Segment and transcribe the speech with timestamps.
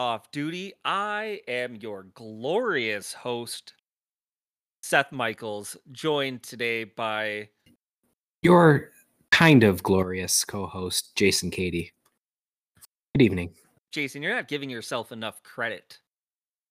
[0.00, 0.72] off duty.
[0.82, 3.74] I am your glorious host,
[4.82, 7.50] Seth Michaels, joined today by
[8.40, 8.92] your
[9.30, 11.92] kind of glorious co-host Jason Katie.
[13.14, 13.52] Good evening.
[13.92, 14.22] Jason.
[14.22, 15.98] You're not giving yourself enough credit.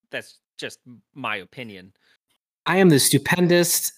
[0.09, 0.79] That's just
[1.13, 1.93] my opinion.
[2.65, 3.91] I am the stupendous,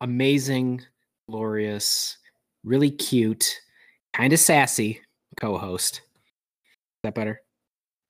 [0.00, 0.82] amazing,
[1.28, 2.16] glorious,
[2.62, 3.58] really cute,
[4.12, 5.00] kind of sassy
[5.40, 5.96] co-host.
[5.96, 7.41] Is that better?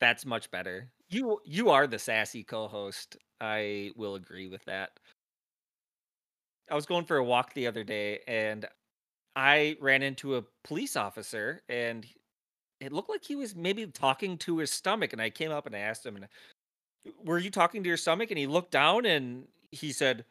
[0.03, 0.91] That's much better.
[1.11, 3.17] You you are the sassy co-host.
[3.41, 4.99] I will agree with that.
[6.69, 8.67] I was going for a walk the other day and
[9.37, 12.05] I ran into a police officer and
[12.81, 15.77] it looked like he was maybe talking to his stomach and I came up and
[15.77, 16.27] I asked him and
[17.25, 20.25] were you talking to your stomach and he looked down and he said,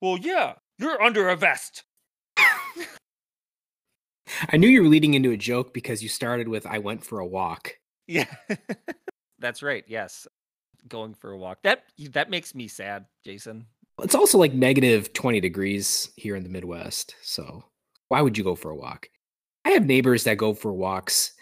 [0.00, 1.84] "Well, yeah, you're under a vest."
[2.36, 2.88] I
[4.56, 7.26] knew you were leading into a joke because you started with "I went for a
[7.26, 8.26] walk." Yeah.
[9.44, 9.84] That's right.
[9.86, 10.26] Yes.
[10.88, 11.58] Going for a walk.
[11.64, 13.66] That that makes me sad, Jason.
[14.02, 17.14] It's also like negative 20 degrees here in the Midwest.
[17.20, 17.62] So,
[18.08, 19.10] why would you go for a walk?
[19.66, 21.34] I have neighbors that go for walks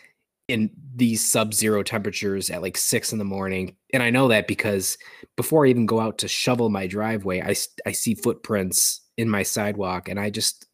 [0.48, 4.98] in these sub-zero temperatures at like six in the morning and i know that because
[5.36, 7.54] before i even go out to shovel my driveway i,
[7.86, 10.66] I see footprints in my sidewalk and i just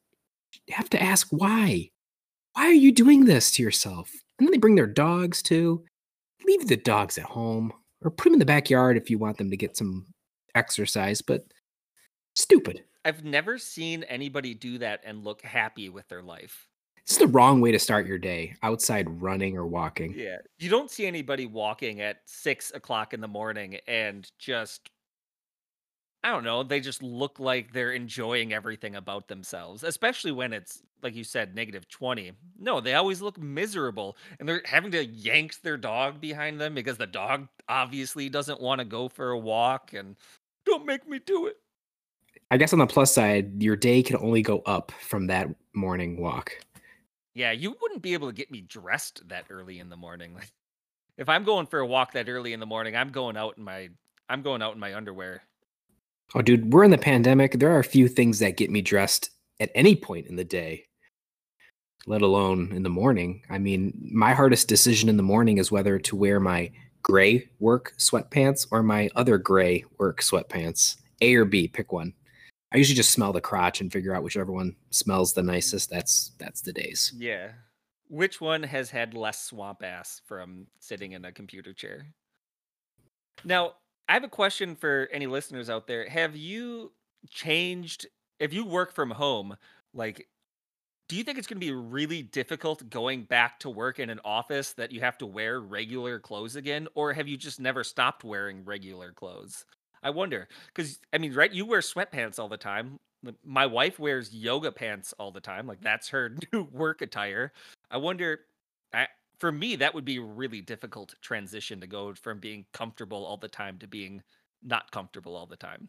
[0.71, 1.91] have to ask why
[2.55, 5.85] why are you doing this to yourself and then they bring their dogs too
[6.47, 7.73] leave the dogs at home
[8.03, 10.07] or put them in the backyard if you want them to get some
[10.55, 11.45] exercise but
[12.35, 16.69] stupid i've never seen anybody do that and look happy with their life
[17.09, 20.13] it's the wrong way to start your day outside running or walking.
[20.15, 20.37] Yeah.
[20.59, 24.91] You don't see anybody walking at six o'clock in the morning and just,
[26.25, 30.83] I don't know, they just look like they're enjoying everything about themselves, especially when it's,
[31.01, 32.33] like you said, negative 20.
[32.59, 36.97] No, they always look miserable and they're having to yank their dog behind them because
[36.97, 40.17] the dog obviously doesn't want to go for a walk and
[40.67, 41.57] don't make me do it.
[42.51, 46.21] I guess on the plus side, your day can only go up from that morning
[46.21, 46.53] walk.
[47.35, 50.35] Yeah, you wouldn't be able to get me dressed that early in the morning.
[50.35, 50.51] Like,
[51.17, 53.65] if I'm going for a walk that early in the morning, I'm going out in
[53.65, 53.91] my
[54.29, 55.43] I'm going out in my underwear.
[56.35, 57.53] Oh, dude, we're in the pandemic.
[57.53, 59.31] There are a few things that get me dressed
[59.61, 60.85] at any point in the day,
[62.07, 63.43] let alone in the morning.
[63.49, 66.71] I mean, my hardest decision in the morning is whether to wear my
[67.03, 70.97] gray work sweatpants or my other gray work sweatpants.
[71.21, 72.13] A or B, pick one.
[72.73, 75.89] I usually just smell the crotch and figure out whichever one smells the nicest.
[75.91, 77.13] That's that's the days.
[77.17, 77.53] Yeah.
[78.09, 82.07] Which one has had less swamp ass from sitting in a computer chair?
[83.45, 83.75] Now,
[84.09, 86.09] I have a question for any listeners out there.
[86.09, 86.93] Have you
[87.29, 88.07] changed
[88.41, 89.57] if you work from home,
[89.93, 90.29] like
[91.09, 94.21] do you think it's going to be really difficult going back to work in an
[94.27, 98.25] office that you have to wear regular clothes again or have you just never stopped
[98.25, 99.65] wearing regular clothes?
[100.03, 101.53] I wonder because I mean, right?
[101.53, 102.99] You wear sweatpants all the time.
[103.45, 105.67] My wife wears yoga pants all the time.
[105.67, 107.53] Like that's her new work attire.
[107.91, 108.41] I wonder.
[108.93, 113.25] I, for me, that would be a really difficult transition to go from being comfortable
[113.25, 114.23] all the time to being
[114.63, 115.89] not comfortable all the time.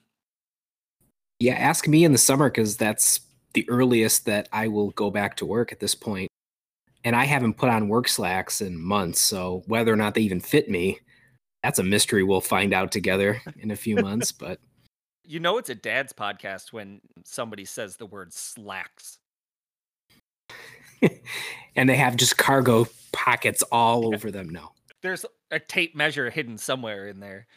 [1.39, 3.21] Yeah, ask me in the summer because that's
[3.53, 5.95] the earliest that I will go back to work at this.
[7.03, 9.21] And I haven't put on work slacks in months.
[9.21, 10.99] So whether or not they even fit me,
[11.63, 14.31] that's a mystery we'll find out together in a few months.
[14.31, 14.59] But
[15.25, 19.19] you know, it's a dad's podcast when somebody says the word slacks.
[21.75, 24.49] and they have just cargo pockets all over them.
[24.49, 24.71] No,
[25.01, 27.47] there's a tape measure hidden somewhere in there.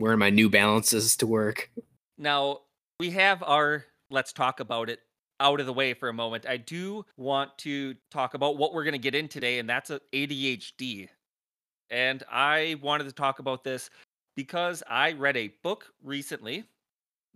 [0.00, 1.70] Wearing my New Balances to work.
[2.18, 2.60] Now
[2.98, 5.00] we have our let's talk about it
[5.40, 6.46] out of the way for a moment.
[6.46, 9.90] I do want to talk about what we're going to get in today, and that's
[9.90, 11.08] ADHD.
[11.90, 13.90] And I wanted to talk about this
[14.36, 16.64] because I read a book recently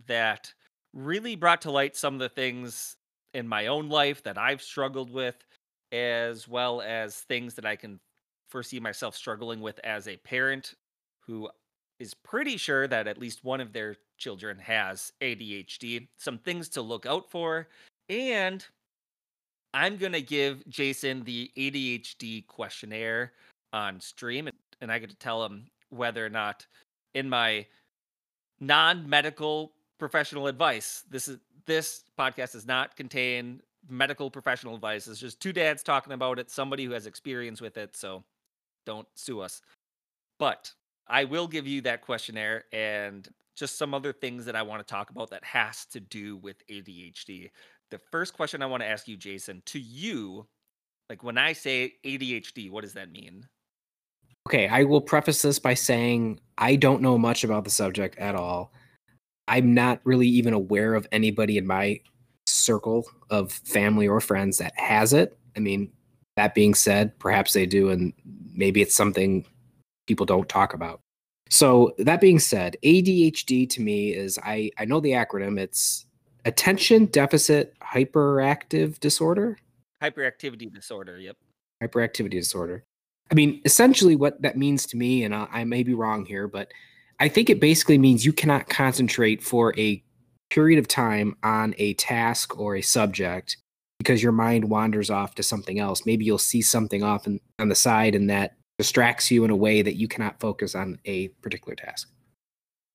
[0.07, 0.53] that
[0.95, 2.97] really brought to light some of the things
[3.35, 5.37] in my own life that I've struggled with,
[5.93, 8.01] as well as things that I can
[8.49, 10.75] foresee myself struggling with as a parent
[11.21, 11.49] who
[11.99, 16.09] is pretty sure that at least one of their children has ADHD.
[16.17, 17.69] Some things to look out for.
[18.09, 18.65] And
[19.75, 23.33] I'm going to give Jason the ADHD questionnaire
[23.73, 26.67] on stream and, and I get to tell him whether or not
[27.15, 27.67] in my
[28.61, 35.07] non-medical professional advice this is this podcast does not contain medical professional advice.
[35.07, 38.25] It's just two dads talking about it somebody who has experience with it so
[38.85, 39.63] don't sue us.
[40.39, 40.73] But
[41.09, 44.93] i will give you that questionnaire and just some other things that i want to
[44.93, 47.51] talk about that has to do with adhd
[47.91, 50.47] the first question i want to ask you jason to you
[51.09, 53.47] like when i say adhd what does that mean?
[54.49, 58.37] Okay, I will preface this by saying I don't know much about the subject at
[58.37, 58.73] all.
[59.49, 61.99] I'm not really even aware of anybody in my
[62.47, 65.37] circle of family or friends that has it.
[65.57, 65.91] I mean,
[66.37, 68.13] that being said, perhaps they do, and
[68.55, 69.45] maybe it's something
[70.07, 71.01] people don't talk about.
[71.49, 76.07] So, that being said, ADHD to me is I, I know the acronym, it's
[76.45, 79.57] attention deficit hyperactive disorder.
[80.03, 81.37] Hyperactivity disorder, yep.
[81.83, 82.85] Hyperactivity disorder.
[83.31, 86.49] I mean, essentially, what that means to me, and I, I may be wrong here,
[86.49, 86.69] but
[87.19, 90.03] I think it basically means you cannot concentrate for a
[90.51, 93.57] period of time on a task or a subject
[93.99, 96.07] because your mind wanders off to something else.
[96.07, 99.57] Maybe you'll see something off in, on the side and that distracts you in a
[99.57, 102.11] way that you cannot focus on a particular task.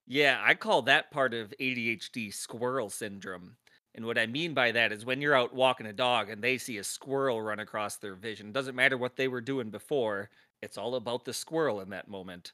[0.07, 3.55] Yeah, I call that part of ADHD squirrel syndrome.
[3.95, 6.57] And what I mean by that is when you're out walking a dog and they
[6.57, 10.29] see a squirrel run across their vision, doesn't matter what they were doing before,
[10.61, 12.53] it's all about the squirrel in that moment.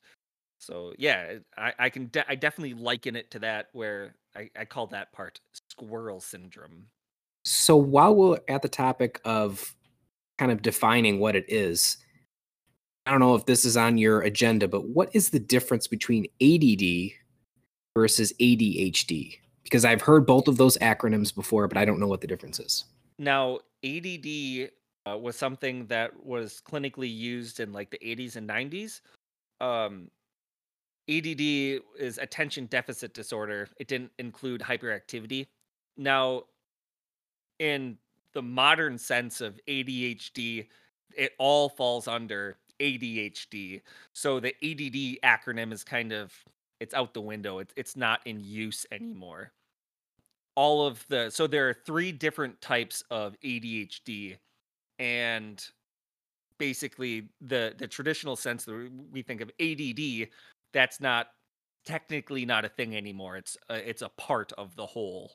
[0.59, 4.65] So yeah, I, I can de- I definitely liken it to that where I, I
[4.65, 6.85] call that part squirrel syndrome.
[7.43, 9.75] So while we're at the topic of
[10.37, 11.97] kind of defining what it is,
[13.05, 16.27] I don't know if this is on your agenda, but what is the difference between
[16.41, 17.11] ADD
[17.95, 19.39] versus ADHD?
[19.67, 22.57] because I've heard both of those acronyms before, but I don't know what the difference
[22.57, 22.85] is.
[23.19, 24.69] Now, ADD
[25.05, 29.01] uh, was something that was clinically used in like the 80s and 90s.
[29.59, 30.09] Um,
[31.09, 31.41] ADD
[31.99, 33.69] is attention deficit disorder.
[33.77, 35.47] It didn't include hyperactivity.
[35.95, 36.43] Now,
[37.59, 37.97] in
[38.33, 40.67] the modern sense of ADHD,
[41.15, 43.81] it all falls under ADHD.
[44.13, 46.33] So the ADD acronym is kind of
[46.79, 47.59] it's out the window.
[47.59, 49.51] It's it's not in use anymore
[50.57, 54.37] all of the so there are three different types of ADHD
[54.97, 55.63] and
[56.57, 60.27] basically the the traditional sense that we think of ADD
[60.77, 61.29] that's not
[61.85, 63.35] technically not a thing anymore.
[63.35, 65.31] It's a, it's a part of the whole.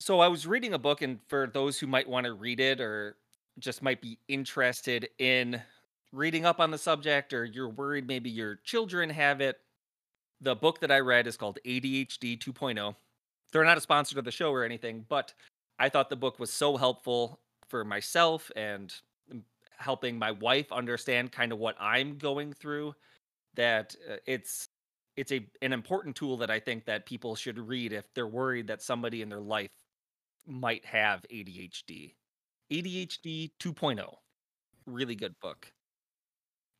[0.00, 2.80] So I was reading a book and for those who might want to read it
[2.80, 3.16] or
[3.60, 5.62] just might be interested in
[6.10, 9.60] reading up on the subject or you're worried maybe your children have it
[10.40, 12.94] the book that I read is called ADHD 2.0
[13.52, 15.32] they're not a sponsor of the show or anything, but
[15.78, 17.38] I thought the book was so helpful
[17.68, 18.92] for myself and
[19.76, 22.94] helping my wife understand kind of what I'm going through
[23.54, 24.68] that uh, it's
[25.16, 28.66] it's a an important tool that I think that people should read if they're worried
[28.68, 29.70] that somebody in their life
[30.46, 32.14] might have ADHD.
[32.72, 34.14] ADHD 2.0.
[34.86, 35.70] Really good book.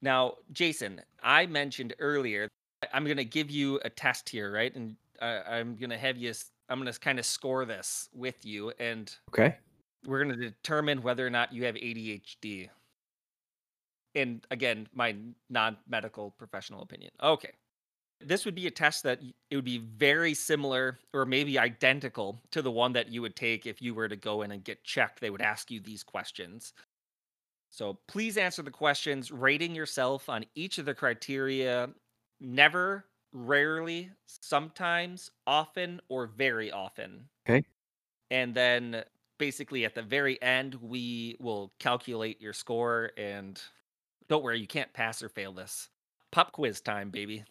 [0.01, 2.49] Now, Jason, I mentioned earlier
[2.93, 4.75] I'm going to give you a test here, right?
[4.75, 6.33] And uh, I'm going to have you
[6.69, 9.57] I'm going to kind of score this with you, and okay,
[10.07, 12.71] we're going to determine whether or not you have ADHD.
[14.15, 15.17] And again, my
[15.49, 17.11] non-medical professional opinion.
[17.23, 17.53] Okay,
[18.21, 19.21] this would be a test that
[19.51, 23.67] it would be very similar or maybe identical to the one that you would take
[23.67, 25.21] if you were to go in and get checked.
[25.21, 26.73] They would ask you these questions.
[27.71, 31.89] So please answer the questions, rating yourself on each of the criteria.
[32.41, 37.29] Never rarely, sometimes, often, or very often.
[37.49, 37.65] Okay.
[38.31, 39.05] And then
[39.39, 43.11] basically at the very end, we will calculate your score.
[43.17, 43.61] And
[44.33, 45.91] don't worry, you can't pass or fail this.
[46.31, 47.45] Pop quiz time, baby.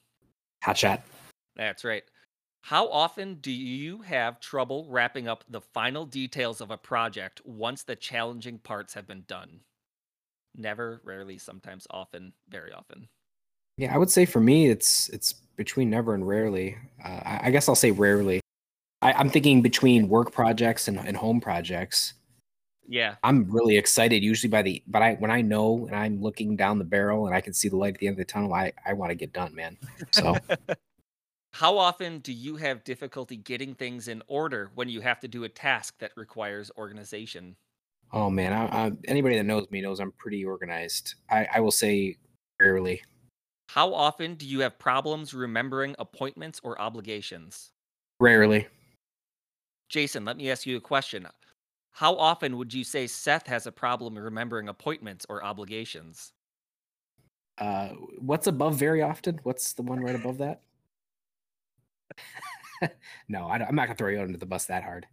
[0.64, 1.04] Hot shot.
[1.56, 2.02] That's right.
[2.62, 7.84] How often do you have trouble wrapping up the final details of a project once
[7.84, 9.60] the challenging parts have been done?
[10.58, 13.08] Never, rarely, sometimes, often, very often.
[13.78, 16.78] Yeah, I would say for me, it's it's between never and rarely.
[17.06, 18.42] Uh, I, I, guess I'll say rarely.
[19.04, 22.16] I, am thinking between work projects and, and home projects.
[22.88, 24.24] Yeah, I'm really excited.
[24.24, 27.36] Usually by the but I when I know and I'm looking down the barrel and
[27.36, 29.16] I can see the light at the end of the tunnel, I I want to
[29.16, 29.78] get done, man.
[30.12, 30.36] So.
[31.54, 35.44] How often do you have difficulty getting things in order when you have to do
[35.44, 37.58] a task that requires organization?
[38.14, 41.16] Oh man, I, I, anybody that knows me knows I'm pretty organized.
[41.30, 42.18] I, I will say
[42.60, 43.02] rarely.
[43.70, 47.72] How often do you have problems remembering appointments or obligations?
[48.20, 48.68] Rarely.
[49.90, 51.28] Jason, let me ask you a question.
[51.92, 56.34] How often would you say Seth has a problem remembering appointments or obligations?
[57.58, 59.40] Uh, what's above very often?
[59.44, 60.64] What's the one right above that?
[63.28, 65.08] no, I am not gonna throw you under the bus that hard.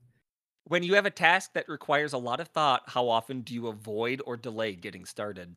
[0.63, 3.67] When you have a task that requires a lot of thought, how often do you
[3.67, 5.57] avoid or delay getting started?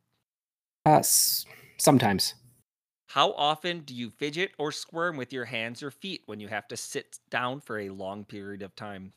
[0.85, 1.45] Uh, s-
[1.77, 2.35] sometimes.
[3.09, 6.67] How often do you fidget or squirm with your hands or feet when you have
[6.69, 9.13] to sit down for a long period of time?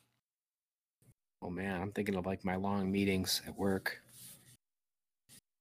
[1.45, 4.01] Oh man, I'm thinking of like my long meetings at work.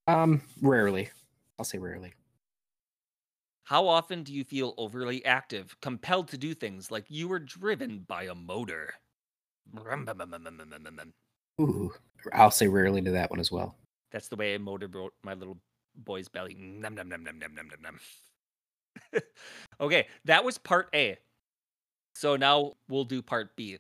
[0.07, 1.11] Um, rarely.
[1.59, 2.15] I'll say rarely.
[3.65, 7.99] How often do you feel overly active, compelled to do things like you were driven
[8.09, 8.95] by a motor?
[11.61, 11.93] Ooh,
[12.33, 13.77] I'll say rarely to that one as well.
[14.11, 15.59] That's the way a motor broke my little
[15.97, 16.55] boy's belly.
[16.59, 17.99] Num num num num num num num
[19.13, 19.23] num.
[19.81, 21.19] okay, that was part A.
[22.15, 23.79] So now we'll do part B.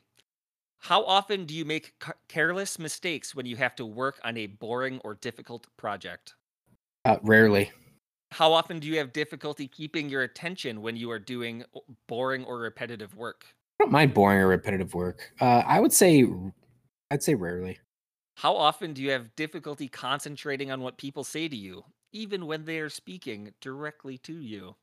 [0.84, 5.00] How often do you make careless mistakes when you have to work on a boring
[5.02, 6.36] or difficult project?
[7.04, 7.72] Uh, rarely.
[8.32, 11.64] How often do you have difficulty keeping your attention when you are doing
[12.06, 13.56] boring or repetitive work?
[13.80, 15.32] I don't mind boring or repetitive work.
[15.40, 16.26] Uh, I would say,
[17.10, 17.78] I'd say rarely.
[18.36, 22.64] How often do you have difficulty concentrating on what people say to you, even when
[22.64, 24.76] they are speaking directly to you?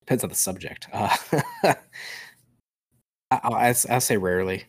[0.00, 0.88] Depends on the subject.
[0.92, 1.14] Uh,
[1.62, 1.76] I-
[3.30, 4.64] I'll, I'll I'll say rarely.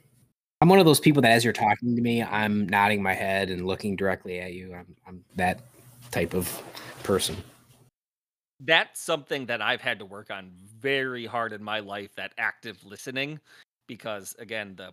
[0.62, 3.50] I'm one of those people that as you're talking to me, I'm nodding my head
[3.50, 4.74] and looking directly at you.
[4.74, 5.62] I'm, I'm that
[6.12, 6.62] type of
[7.04, 7.38] person.
[8.60, 12.84] That's something that I've had to work on very hard in my life, that active
[12.84, 13.40] listening,
[13.88, 14.92] because again, the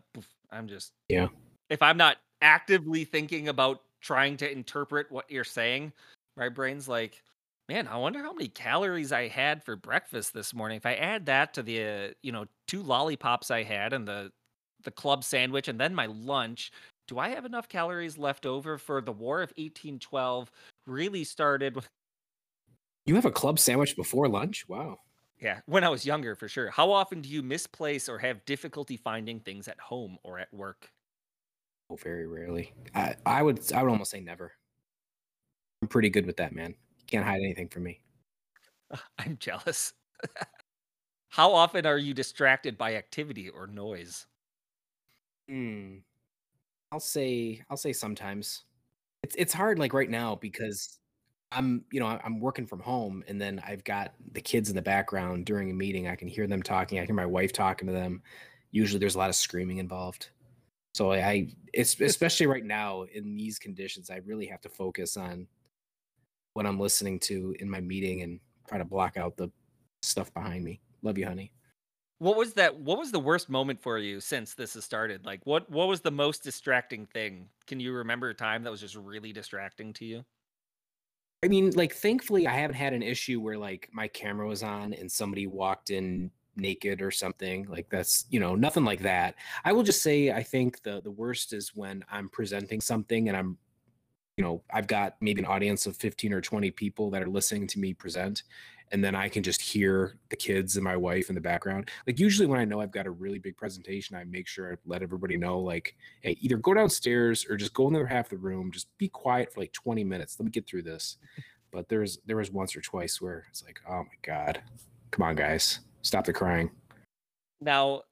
[0.52, 1.28] I'm just Yeah.
[1.68, 5.92] if I'm not actively thinking about trying to interpret what you're saying,
[6.36, 7.24] my brain's like,
[7.68, 10.76] man, I wonder how many calories I had for breakfast this morning.
[10.76, 14.30] If I add that to the, uh, you know, two lollipops I had and the
[14.86, 16.72] the club sandwich and then my lunch,
[17.08, 20.50] do I have enough calories left over for the War of 1812?
[20.86, 21.88] Really started with,
[23.06, 24.68] You have a club sandwich before lunch?
[24.68, 24.98] Wow.
[25.38, 26.70] yeah, when I was younger for sure.
[26.70, 30.90] How often do you misplace or have difficulty finding things at home or at work?
[31.90, 32.72] Oh, very rarely.
[32.94, 34.52] I, I would I would almost say never.
[35.82, 36.72] I'm pretty good with that, man.
[36.98, 38.00] You can't hide anything from me.
[39.18, 39.92] I'm jealous.
[41.28, 44.26] How often are you distracted by activity or noise?
[45.48, 45.98] Hmm.
[46.92, 48.64] I'll say I'll say sometimes.
[49.22, 51.00] It's it's hard like right now because
[51.52, 54.82] I'm you know I'm working from home and then I've got the kids in the
[54.82, 56.08] background during a meeting.
[56.08, 57.00] I can hear them talking.
[57.00, 58.22] I hear my wife talking to them.
[58.72, 60.30] Usually there's a lot of screaming involved.
[60.94, 65.16] So I, I it's especially right now in these conditions, I really have to focus
[65.16, 65.48] on
[66.54, 69.50] what I'm listening to in my meeting and try to block out the
[70.02, 70.80] stuff behind me.
[71.02, 71.52] Love you, honey.
[72.18, 72.78] What was that?
[72.78, 75.26] What was the worst moment for you since this has started?
[75.26, 77.50] Like, what what was the most distracting thing?
[77.66, 80.24] Can you remember a time that was just really distracting to you?
[81.42, 84.94] I mean, like, thankfully, I haven't had an issue where like my camera was on
[84.94, 87.66] and somebody walked in naked or something.
[87.68, 89.36] Like that's, you know, nothing like that.
[89.64, 93.36] I will just say, I think the the worst is when I'm presenting something and
[93.36, 93.58] I'm,
[94.36, 97.66] you know, I've got maybe an audience of 15 or 20 people that are listening
[97.68, 98.42] to me present,
[98.92, 101.90] and then I can just hear the kids and my wife in the background.
[102.06, 104.76] Like usually when I know I've got a really big presentation, I make sure I
[104.86, 108.26] let everybody know, like, hey, either go downstairs or just go in the other half
[108.26, 110.38] of the room, just be quiet for like 20 minutes.
[110.38, 111.16] Let me get through this.
[111.72, 114.62] But there's there was once or twice where it's like, oh my god,
[115.10, 116.70] come on, guys, stop the crying.
[117.60, 118.02] Now,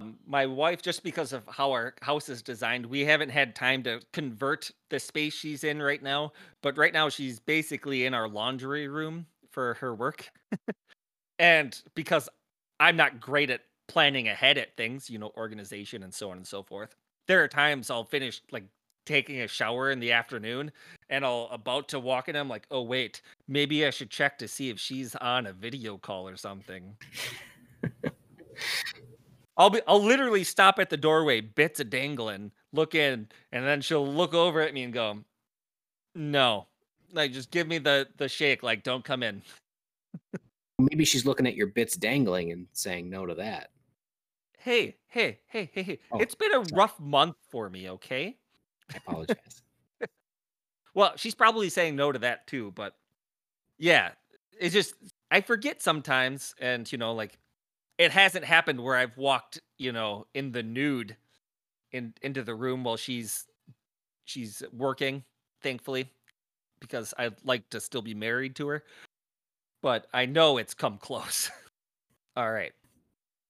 [0.00, 3.82] um, my wife, just because of how our house is designed, we haven't had time
[3.84, 6.32] to convert the space she's in right now.
[6.62, 9.26] But right now, she's basically in our laundry room
[9.56, 10.30] for her work.
[11.38, 12.28] and because
[12.78, 16.46] I'm not great at planning ahead at things, you know, organization and so on and
[16.46, 16.94] so forth,
[17.26, 18.64] there are times I'll finish like
[19.06, 20.70] taking a shower in the afternoon
[21.08, 22.36] and I'll about to walk in.
[22.36, 25.96] I'm like, oh, wait, maybe I should check to see if she's on a video
[25.96, 26.94] call or something.
[29.56, 33.80] I'll be I'll literally stop at the doorway, bits a dangling, look in, and then
[33.80, 35.24] she'll look over at me and go,
[36.14, 36.66] "No."
[37.12, 39.42] Like just give me the the shake like don't come in.
[40.78, 43.70] Maybe she's looking at your bits dangling and saying no to that.
[44.58, 46.00] Hey, hey, hey, hey, hey.
[46.10, 46.76] Oh, It's been a sorry.
[46.76, 48.38] rough month for me, okay?
[48.92, 49.62] I apologize.
[50.94, 52.96] Well, she's probably saying no to that too, but
[53.78, 54.12] yeah,
[54.58, 54.94] it's just
[55.30, 57.38] I forget sometimes and you know like
[57.98, 61.16] it hasn't happened where I've walked, you know, in the nude
[61.92, 63.46] in into the room while she's
[64.24, 65.24] she's working,
[65.62, 66.12] thankfully,
[66.80, 68.84] because I'd like to still be married to her.
[69.82, 71.50] But I know it's come close.
[72.36, 72.74] All right.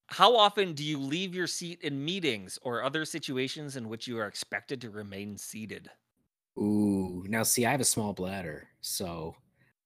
[0.09, 4.19] How often do you leave your seat in meetings or other situations in which you
[4.19, 5.91] are expected to remain seated?
[6.59, 9.35] Ooh, now see, I have a small bladder, so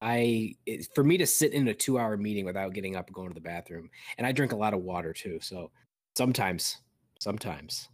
[0.01, 3.27] I it, for me to sit in a two-hour meeting without getting up and going
[3.29, 5.39] to the bathroom, and I drink a lot of water too.
[5.41, 5.71] So
[6.15, 6.77] sometimes,
[7.19, 7.89] sometimes,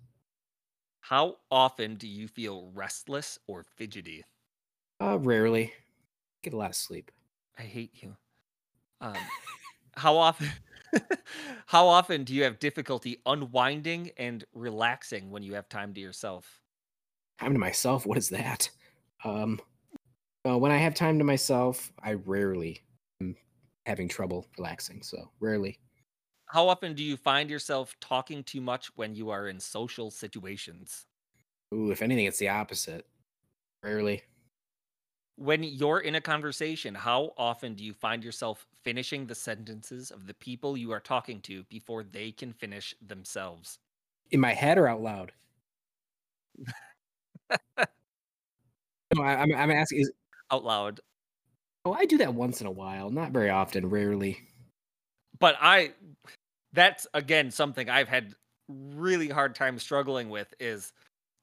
[0.99, 4.25] How often do you feel restless or fidgety?
[4.99, 5.73] Uh, rarely,
[6.43, 7.11] get a lot of sleep.
[7.57, 8.17] I hate you.
[9.01, 9.31] Um,
[9.95, 10.49] how often
[11.67, 16.63] how often do you have difficulty unwinding and relaxing when you have time to yourself?
[17.39, 18.69] Time to myself, what is that?
[19.23, 19.61] Um,
[20.47, 22.81] uh, when I have time to myself, I rarely
[23.21, 23.35] am
[23.85, 25.03] having trouble relaxing.
[25.03, 25.79] So rarely.
[26.47, 31.05] How often do you find yourself talking too much when you are in social situations?
[31.73, 33.07] Ooh, if anything, it's the opposite.
[33.83, 34.23] Rarely.
[35.37, 40.25] When you're in a conversation, how often do you find yourself finishing the sentences of
[40.25, 43.77] the people you are talking to before they can finish themselves?
[44.31, 45.31] In my head or out loud?
[47.77, 49.99] no, I, I'm, I'm asking.
[49.99, 50.11] Is,
[50.51, 50.99] Out loud.
[51.85, 54.39] oh, I do that once in a while, not very often, rarely.
[55.39, 55.93] But I
[56.73, 58.33] that's again something I've had
[58.69, 60.91] really hard time struggling with is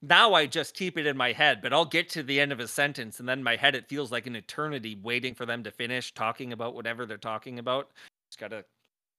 [0.08, 2.61] now I just keep it in my head, but I'll get to the end of
[2.61, 5.70] a sentence and then my head it feels like an eternity waiting for them to
[5.70, 7.90] finish talking about whatever they're talking about.
[8.30, 8.64] Just gotta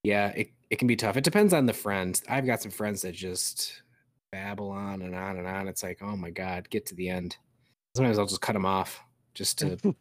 [0.04, 1.18] Yeah, it, it can be tough.
[1.18, 2.24] It depends on the friends.
[2.30, 3.82] I've got some friends that just
[4.32, 5.68] babble on and on and on.
[5.68, 7.38] It's like, oh my God, get to the end.
[7.96, 9.02] Sometimes I'll just cut them off
[9.34, 9.78] just to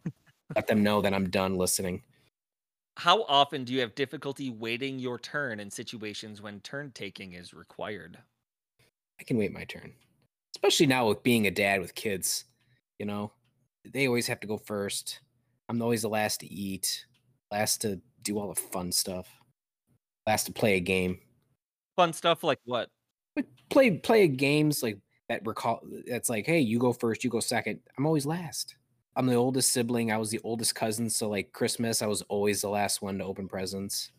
[0.57, 2.03] let them know that I'm done listening.
[2.97, 7.53] How often do you have difficulty waiting your turn in situations when turn taking is
[7.53, 8.19] required?
[9.19, 9.93] I can wait my turn,
[10.65, 12.47] especially now with being a dad with kids.
[12.99, 13.33] You know,
[13.93, 15.21] they always have to go first.
[15.69, 17.05] I'm always the last to eat,
[17.53, 19.29] last to do all the fun stuff,
[20.27, 21.19] last to play a game.
[21.97, 22.89] Fun stuff like what?
[23.37, 25.47] But play play games like that.
[25.47, 27.81] Recall that's like, hey, you go first, you go second.
[27.99, 28.77] I'm always last.
[29.17, 30.11] I'm the oldest sibling.
[30.11, 33.25] I was the oldest cousin, so like Christmas, I was always the last one to
[33.25, 34.13] open presents.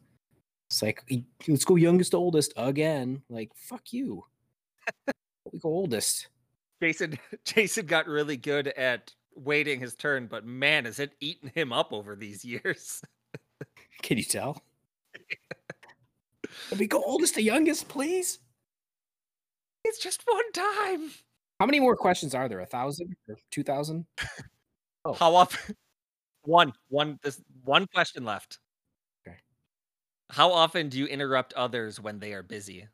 [0.69, 1.01] It's like
[1.47, 3.23] let's go youngest to oldest again.
[3.29, 4.25] Like fuck you.
[5.51, 6.27] we go oldest.
[6.85, 11.73] Jason Jason got really good at waiting his turn, but man, has it eaten him
[11.73, 13.01] up over these years.
[14.03, 14.61] Can you tell?
[16.69, 18.39] Can we go oldest to youngest, please?
[19.83, 21.11] It's just one time.
[21.59, 22.59] How many more questions are there?
[22.59, 24.05] A thousand or two thousand?
[25.07, 25.13] Oh.
[25.13, 25.75] How often?
[26.45, 28.57] One, one, this one question left.
[29.21, 29.37] Okay.
[30.31, 32.87] How often do you interrupt others when they are busy?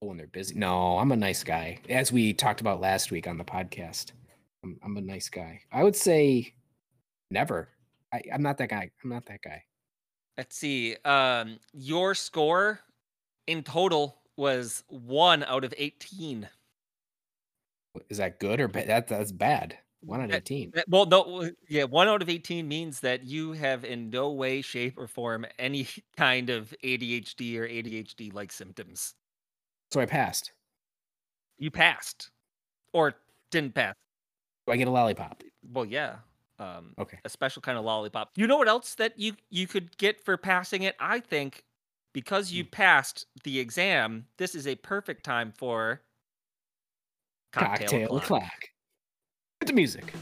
[0.00, 0.54] When they're busy.
[0.54, 1.78] No, I'm a nice guy.
[1.88, 4.12] As we talked about last week on the podcast,
[4.62, 5.62] I'm, I'm a nice guy.
[5.72, 6.54] I would say
[7.30, 7.70] never.
[8.12, 8.90] I, I'm not that guy.
[9.02, 9.64] I'm not that guy.
[10.36, 10.96] Let's see.
[11.04, 12.80] Um, your score
[13.46, 16.46] in total was one out of 18.
[18.10, 18.88] Is that good or bad?
[18.88, 19.78] That, that's bad.
[20.02, 20.72] One out of 18.
[20.74, 24.60] That- Well, no, yeah, one out of 18 means that you have in no way,
[24.60, 29.14] shape, or form any kind of ADHD or ADHD like symptoms.
[29.96, 30.52] So I passed.
[31.56, 32.28] You passed
[32.92, 33.14] or
[33.50, 33.94] didn't pass.
[34.66, 35.42] Do I get a lollipop?
[35.72, 36.16] Well, yeah.
[36.58, 37.18] Um, Okay.
[37.24, 38.32] a special kind of lollipop.
[38.36, 40.96] You know what else that you you could get for passing it?
[41.00, 41.64] I think
[42.12, 46.02] because you passed the exam, this is a perfect time for
[47.52, 48.22] cocktail, Cocktail o'clock.
[48.24, 48.64] o'clock.
[49.62, 50.12] Get the music.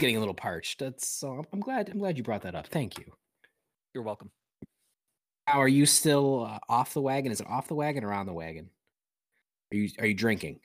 [0.00, 0.80] Getting a little parched.
[0.80, 2.66] That's so I'm- glad I'm glad you brought that up.
[2.66, 3.04] Thank you.
[3.94, 4.30] You're welcome.
[5.46, 7.32] Now, are you still uh, off the wagon?
[7.32, 8.70] Is it off the wagon or on the wagon?
[9.72, 10.60] Are you are you drinking?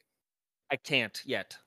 [0.71, 1.58] I can't yet.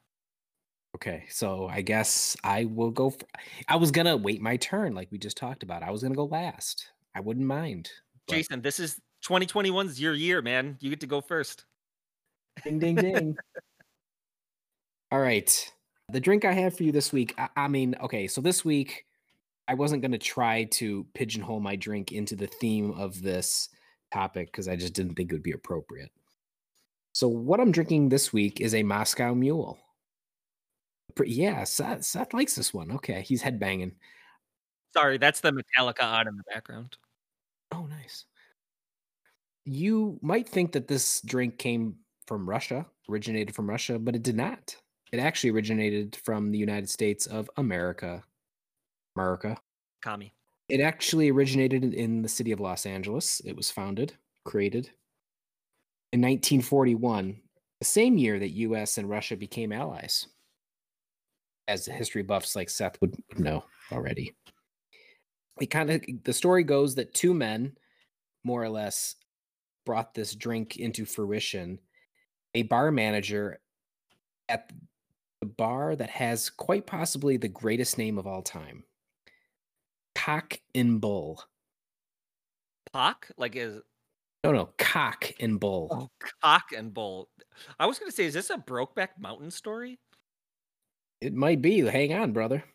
[0.97, 3.11] Okay, so I guess I will go.
[3.11, 3.27] For,
[3.69, 5.83] I was gonna wait my turn, like we just talked about.
[5.83, 6.89] I was gonna go last.
[7.15, 7.91] I wouldn't mind.
[8.27, 10.77] but- Jason, this is 2021's your year, man.
[10.81, 11.65] You get to go first.
[12.65, 13.37] Ding ding ding.
[15.11, 15.73] All right,
[16.11, 17.35] the drink I have for you this week.
[17.39, 19.05] I, I mean, okay, so this week
[19.67, 23.69] I wasn't gonna try to pigeonhole my drink into the theme of this
[24.13, 26.11] topic because I just didn't think it would be appropriate.
[27.13, 29.79] So what I'm drinking this week is a Moscow Mule.
[31.25, 32.93] Yeah, Seth, Seth likes this one.
[32.93, 33.93] Okay, he's headbanging.
[34.93, 36.97] Sorry, that's the Metallica on in the background.
[37.73, 38.25] Oh, nice.
[39.65, 44.37] You might think that this drink came from Russia, originated from Russia, but it did
[44.37, 44.77] not.
[45.13, 48.23] It actually originated from the United States of America.
[49.17, 49.57] America.
[50.03, 50.35] Kami.
[50.69, 53.41] It actually originated in- the city of Los Angeles.
[53.41, 54.91] It was founded, created
[56.13, 57.39] in 1941,
[57.81, 60.27] the same year that US and Russia became allies.
[61.67, 64.35] As the history buffs like Seth would, would know already.
[65.61, 67.77] It kind of the story goes that two men,
[68.43, 69.17] more or less,
[69.85, 71.79] brought this drink into fruition.
[72.55, 73.61] A bar manager
[74.49, 74.71] at
[75.41, 78.85] the bar that has quite possibly the greatest name of all time.
[80.15, 81.43] Cock and Bull.
[82.93, 83.29] Pock?
[83.37, 83.81] Like is
[84.45, 85.89] No, no, Cock and Bull.
[85.91, 87.29] oh, cock and bull.
[87.79, 89.99] I was gonna say, is this a Brokeback Mountain story?
[91.21, 91.81] It might be.
[91.81, 92.65] Hang on, brother.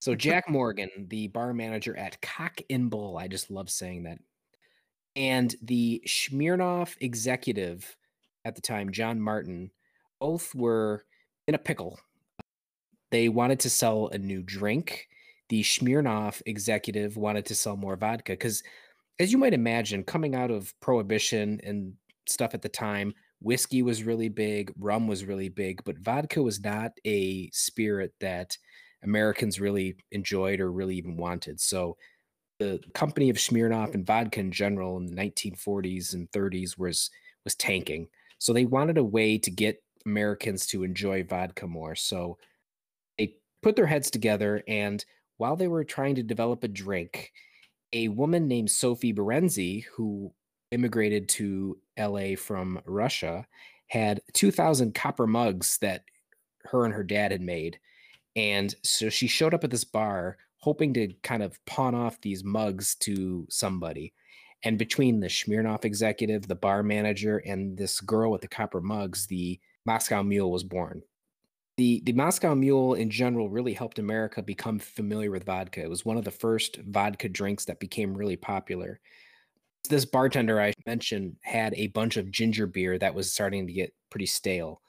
[0.00, 4.18] So Jack Morgan, the bar manager at Cock and Bull, I just love saying that,
[5.14, 7.94] and the Smirnoff executive
[8.46, 9.70] at the time, John Martin,
[10.18, 11.04] both were
[11.46, 11.98] in a pickle.
[13.10, 15.08] They wanted to sell a new drink.
[15.48, 18.62] The Smirnoff executive wanted to sell more vodka because,
[19.18, 21.94] as you might imagine, coming out of Prohibition and
[22.26, 26.60] stuff at the time, whiskey was really big, rum was really big, but vodka was
[26.60, 28.56] not a spirit that
[29.04, 31.60] Americans really enjoyed or really even wanted.
[31.60, 31.96] So
[32.58, 37.10] the company of Smirnoff and vodka in general in the 1940s and 30s was
[37.44, 38.08] was tanking.
[38.38, 41.94] So they wanted a way to get Americans to enjoy vodka more.
[41.94, 42.38] So
[43.18, 45.04] they put their heads together and
[45.38, 47.32] while they were trying to develop a drink,
[47.92, 50.32] a woman named Sophie Berenzi, who
[50.70, 53.46] immigrated to LA from Russia,
[53.88, 56.04] had 2,000 copper mugs that
[56.64, 57.78] her and her dad had made.
[58.34, 62.42] And so she showed up at this bar hoping to kind of pawn off these
[62.42, 64.12] mugs to somebody.
[64.64, 69.26] And between the Smirnoff executive, the bar manager, and this girl with the copper mugs,
[69.26, 71.02] the Moscow Mule was born.
[71.76, 75.82] The, the Moscow Mule in general really helped America become familiar with vodka.
[75.82, 78.98] It was one of the first vodka drinks that became really popular.
[79.88, 83.94] This bartender I mentioned had a bunch of ginger beer that was starting to get
[84.10, 84.80] pretty stale.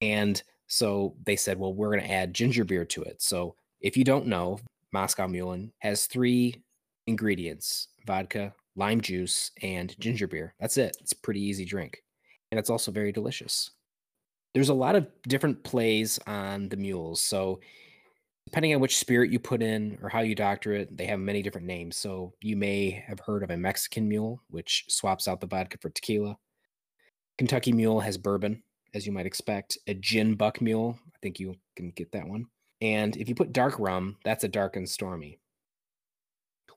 [0.00, 3.22] And so they said, well, we're going to add ginger beer to it.
[3.22, 4.58] So if you don't know,
[4.92, 6.62] Moscow Mule has three
[7.06, 10.54] ingredients vodka, lime juice, and ginger beer.
[10.58, 10.96] That's it.
[11.00, 12.02] It's a pretty easy drink.
[12.50, 13.70] And it's also very delicious.
[14.54, 17.20] There's a lot of different plays on the mules.
[17.20, 17.60] So
[18.46, 21.42] depending on which spirit you put in or how you doctor it, they have many
[21.42, 21.96] different names.
[21.96, 25.88] So you may have heard of a Mexican mule, which swaps out the vodka for
[25.90, 26.36] tequila.
[27.38, 28.62] Kentucky mule has bourbon,
[28.94, 29.78] as you might expect.
[29.86, 32.46] A gin buck mule, I think you can get that one.
[32.82, 35.38] And if you put dark rum, that's a dark and stormy.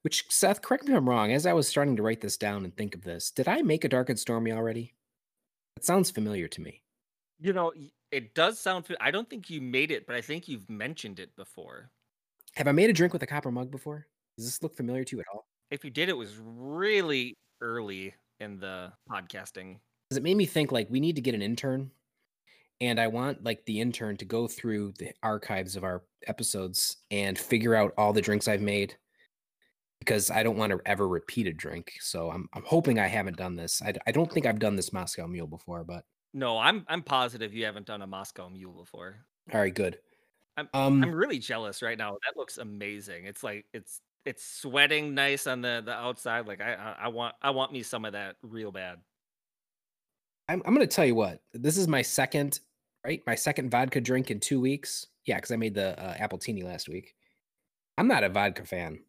[0.03, 2.63] Which, Seth, correct me if I'm wrong, as I was starting to write this down
[2.63, 4.93] and think of this, did I make a dark and stormy already?
[5.75, 6.83] It sounds familiar to me.
[7.39, 7.73] You know,
[8.11, 8.85] it does sound.
[9.01, 11.89] I don't think you made it, but I think you've mentioned it before.
[12.55, 14.07] Have I made a drink with a copper mug before?
[14.37, 15.45] Does this look familiar to you at all?
[15.71, 19.77] If you did, it was really early in the podcasting.
[20.09, 21.91] Because it made me think like we need to get an intern,
[22.79, 27.37] and I want like the intern to go through the archives of our episodes and
[27.37, 28.95] figure out all the drinks I've made.
[29.99, 33.37] Because I don't want to ever repeat a drink, so I'm I'm hoping I haven't
[33.37, 33.81] done this.
[33.81, 36.03] I, I don't think I've done this Moscow Mule before, but
[36.35, 39.15] no, I'm I'm positive you haven't done a Moscow Mule before.
[39.53, 39.97] All right, good.
[40.57, 42.11] I'm um, I'm really jealous right now.
[42.11, 43.25] That looks amazing.
[43.25, 46.45] It's like it's it's sweating nice on the the outside.
[46.45, 48.99] Like I I, I want I want me some of that real bad.
[50.49, 51.41] I'm I'm gonna tell you what.
[51.53, 52.59] This is my second
[53.05, 55.07] right, my second vodka drink in two weeks.
[55.25, 57.15] Yeah, because I made the uh, Appletini last week.
[57.97, 58.99] I'm not a vodka fan,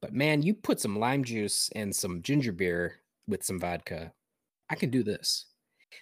[0.00, 2.96] but man, you put some lime juice and some ginger beer
[3.28, 4.12] with some vodka,
[4.68, 5.46] I can do this.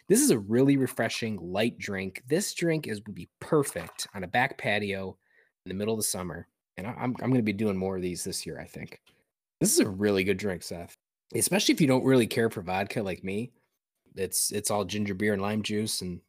[0.08, 2.22] This is a really refreshing light drink.
[2.26, 5.16] This drink is would be perfect on a back patio
[5.64, 6.46] in the middle of the summer.
[6.76, 9.00] And I, I'm, I'm going to be doing more of these this year, I think.
[9.60, 10.96] This is a really good drink, Seth.
[11.34, 13.52] Especially if you don't really care for vodka like me.
[14.14, 16.20] It's it's all ginger beer and lime juice and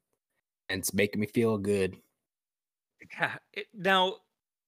[0.70, 1.98] and it's making me feel good.
[3.20, 3.36] Yeah.
[3.74, 4.10] Now,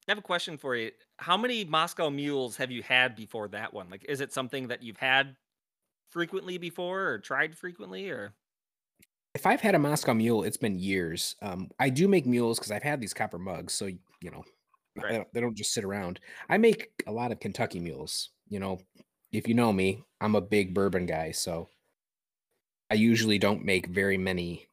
[0.08, 0.91] I have a question for you.
[1.17, 3.89] How many Moscow mules have you had before that one?
[3.89, 5.36] Like, is it something that you've had
[6.10, 8.34] frequently before or tried frequently or?
[9.36, 11.36] If I've had a Moscow Mule, it's been years.
[11.41, 14.43] Um, I do make mules because I've had these copper mugs, so you know
[14.95, 15.10] right.
[15.10, 16.21] they, don't, they don't just sit around.
[16.50, 18.30] I make a lot of Kentucky mules.
[18.48, 18.80] You know,
[19.34, 21.67] if you know me, I'm a big bourbon guy, so
[22.89, 24.67] I usually don't make very many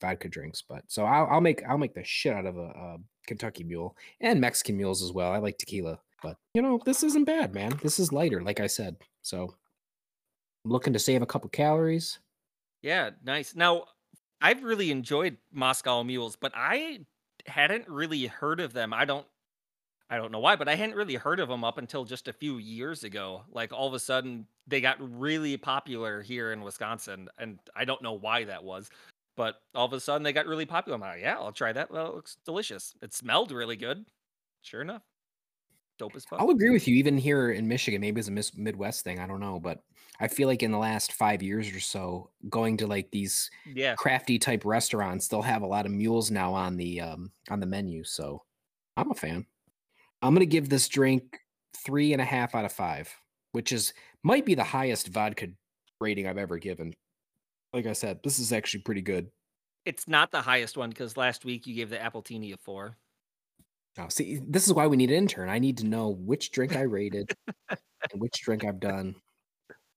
[0.00, 0.62] vodka drinks.
[0.62, 3.96] But so I'll, I'll make I'll make the shit out of a, a Kentucky mule
[4.20, 5.32] and Mexican mules as well.
[5.32, 7.76] I like tequila, but you know this isn't bad, man.
[7.82, 8.96] This is lighter, like I said.
[9.22, 9.52] So
[10.64, 12.20] I'm looking to save a couple calories.
[12.82, 13.56] Yeah, nice.
[13.56, 13.86] Now,
[14.40, 17.00] I've really enjoyed Moscow Mules, but I
[17.46, 18.92] hadn't really heard of them.
[18.92, 19.26] I don't
[20.08, 22.32] I don't know why, but I hadn't really heard of them up until just a
[22.32, 23.42] few years ago.
[23.50, 28.02] Like all of a sudden they got really popular here in Wisconsin and I don't
[28.02, 28.88] know why that was.
[29.36, 30.94] But all of a sudden they got really popular.
[30.94, 31.90] I'm like, yeah, I'll try that.
[31.90, 32.94] Well, it looks delicious.
[33.02, 34.06] It smelled really good.
[34.62, 35.02] Sure enough
[35.98, 36.40] dope as fuck.
[36.40, 36.96] I'll agree with you.
[36.96, 39.18] Even here in Michigan, maybe it's a Midwest thing.
[39.18, 39.82] I don't know, but
[40.20, 43.94] I feel like in the last five years or so, going to like these yeah
[43.96, 47.66] crafty type restaurants, they'll have a lot of mules now on the um, on the
[47.66, 48.04] menu.
[48.04, 48.42] So
[48.96, 49.46] I'm a fan.
[50.22, 51.38] I'm gonna give this drink
[51.76, 53.14] three and a half out of five,
[53.52, 55.48] which is might be the highest vodka
[56.00, 56.94] rating I've ever given.
[57.72, 59.30] Like I said, this is actually pretty good.
[59.84, 62.96] It's not the highest one because last week you gave the Appletini a four.
[63.98, 65.48] Oh, see, this is why we need an intern.
[65.48, 67.32] I need to know which drink I rated
[67.70, 69.14] and which drink I've done.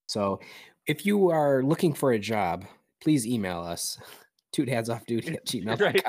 [0.07, 0.39] So,
[0.88, 2.65] if you are looking for a job,
[3.01, 3.97] please email us.
[4.51, 6.03] Two dads off duty at right.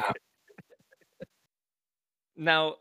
[2.36, 2.76] Now,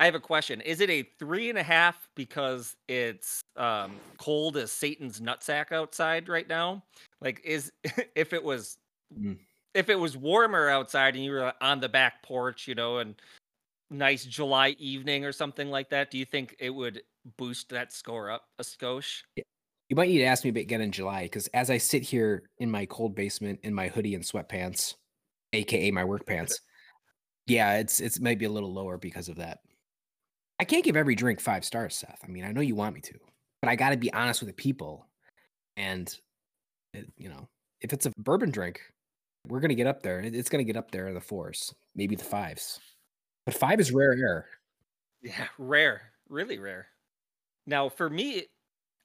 [0.00, 0.60] I have a question.
[0.60, 6.28] Is it a three and a half because it's um, cold as Satan's nutsack outside
[6.28, 6.82] right now?
[7.20, 7.72] Like, is
[8.14, 8.78] if it was
[9.16, 9.38] Mm.
[9.72, 13.14] if it was warmer outside and you were on the back porch, you know, and
[13.90, 17.02] nice July evening or something like that, do you think it would
[17.36, 19.22] boost that score up a skosh?
[19.36, 19.44] Yeah.
[19.88, 22.70] You might need to ask me again in July because as I sit here in
[22.70, 24.94] my cold basement in my hoodie and sweatpants,
[25.52, 26.60] aka my work pants,
[27.46, 29.58] yeah, it's it's maybe a little lower because of that.
[30.58, 32.20] I can't give every drink five stars, Seth.
[32.24, 33.14] I mean, I know you want me to,
[33.62, 35.06] but I got to be honest with the people.
[35.76, 36.12] And
[36.94, 37.48] it, you know,
[37.80, 38.80] if it's a bourbon drink,
[39.46, 40.18] we're gonna get up there.
[40.18, 42.80] It's gonna get up there in the fours, maybe the fives.
[43.46, 44.46] But five is rare air.
[45.22, 46.88] Yeah, rare, really rare.
[47.66, 48.46] Now, for me,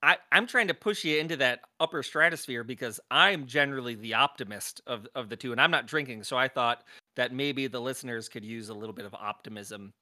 [0.03, 4.81] I, I'm trying to push you into that upper stratosphere because I'm generally the optimist
[4.87, 6.83] of of the two, and I'm not drinking, so I thought
[7.15, 9.93] that maybe the listeners could use a little bit of optimism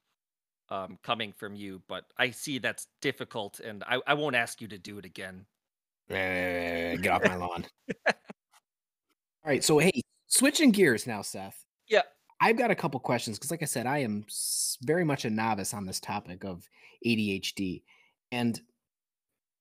[0.70, 1.82] um, coming from you.
[1.90, 5.46] But I see that's difficult, and I, I won't ask you to do it again.
[6.08, 7.66] Get off my lawn.
[8.08, 8.14] All
[9.46, 11.66] right, so hey, switching gears now, Seth.
[11.88, 12.04] Yeah,
[12.42, 14.26] I've got a couple questions because, like I said, I am
[14.84, 16.68] very much a novice on this topic of
[17.06, 17.84] ADHD,
[18.32, 18.60] and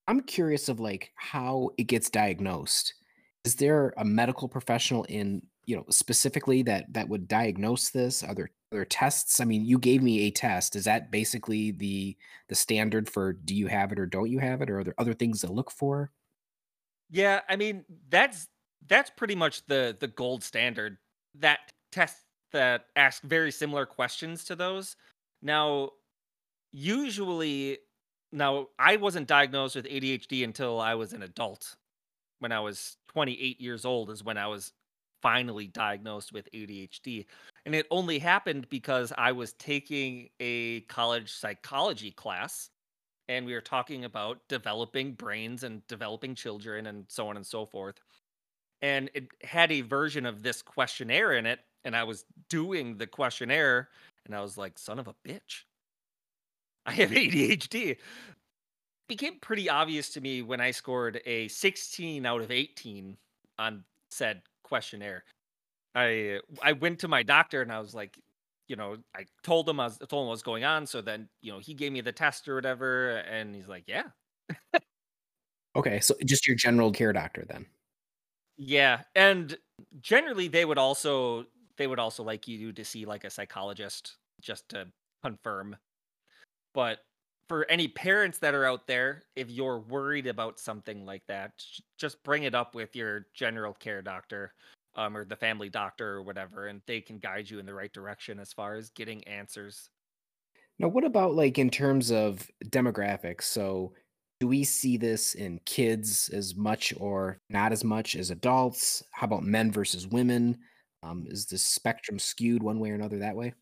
[0.06, 2.94] I'm curious of like how it gets diagnosed.
[3.44, 8.22] Is there a medical professional in you know specifically that that would diagnose this?
[8.22, 9.40] Are there are there tests?
[9.40, 10.76] I mean, you gave me a test.
[10.76, 12.16] Is that basically the
[12.48, 14.94] the standard for do you have it or don't you have it, or are there
[14.98, 16.12] other things to look for?
[17.10, 17.40] yeah.
[17.48, 18.48] I mean, that's
[18.86, 20.98] that's pretty much the the gold standard.
[21.36, 21.60] That
[21.92, 22.16] test
[22.52, 24.96] that ask very similar questions to those.
[25.42, 25.90] Now,
[26.72, 27.78] usually
[28.32, 31.76] now I wasn't diagnosed with ADHD until I was an adult.
[32.40, 34.72] When I was 28 years old is when I was
[35.22, 37.26] finally diagnosed with ADHD.
[37.66, 42.70] And it only happened because I was taking a college psychology class
[43.28, 47.66] and we were talking about developing brains and developing children and so on and so
[47.66, 47.96] forth.
[48.80, 53.06] And it had a version of this questionnaire in it and I was doing the
[53.06, 53.90] questionnaire
[54.26, 55.64] and I was like, son of a bitch.
[56.86, 57.98] I have ADHD.
[59.08, 63.16] Became pretty obvious to me when I scored a 16 out of 18
[63.58, 65.24] on said questionnaire.
[65.94, 68.18] I I went to my doctor and I was like,
[68.68, 70.86] you know, I told him I was told him what was going on.
[70.86, 74.10] So then, you know, he gave me the test or whatever, and he's like, yeah,
[75.76, 77.66] Okay, so just your general care doctor then.
[78.56, 79.02] yeah.
[79.14, 79.56] And
[80.00, 81.46] generally, they would also
[81.78, 84.86] they would also like you to see like a psychologist just to
[85.22, 85.76] confirm
[86.74, 86.98] But
[87.48, 91.52] for any parents that are out there, if you're worried about something like that,
[91.98, 94.52] just bring it up with your general care doctor
[94.94, 97.92] um, or the family doctor or whatever, and they can guide you in the right
[97.92, 99.88] direction as far as getting answers.
[100.78, 103.44] Now, what about like in terms of demographics?
[103.44, 103.94] So,
[104.40, 109.02] do we see this in kids as much or not as much as adults?
[109.10, 110.58] How about men versus women?
[111.02, 113.54] Um, is the spectrum skewed one way or another that way?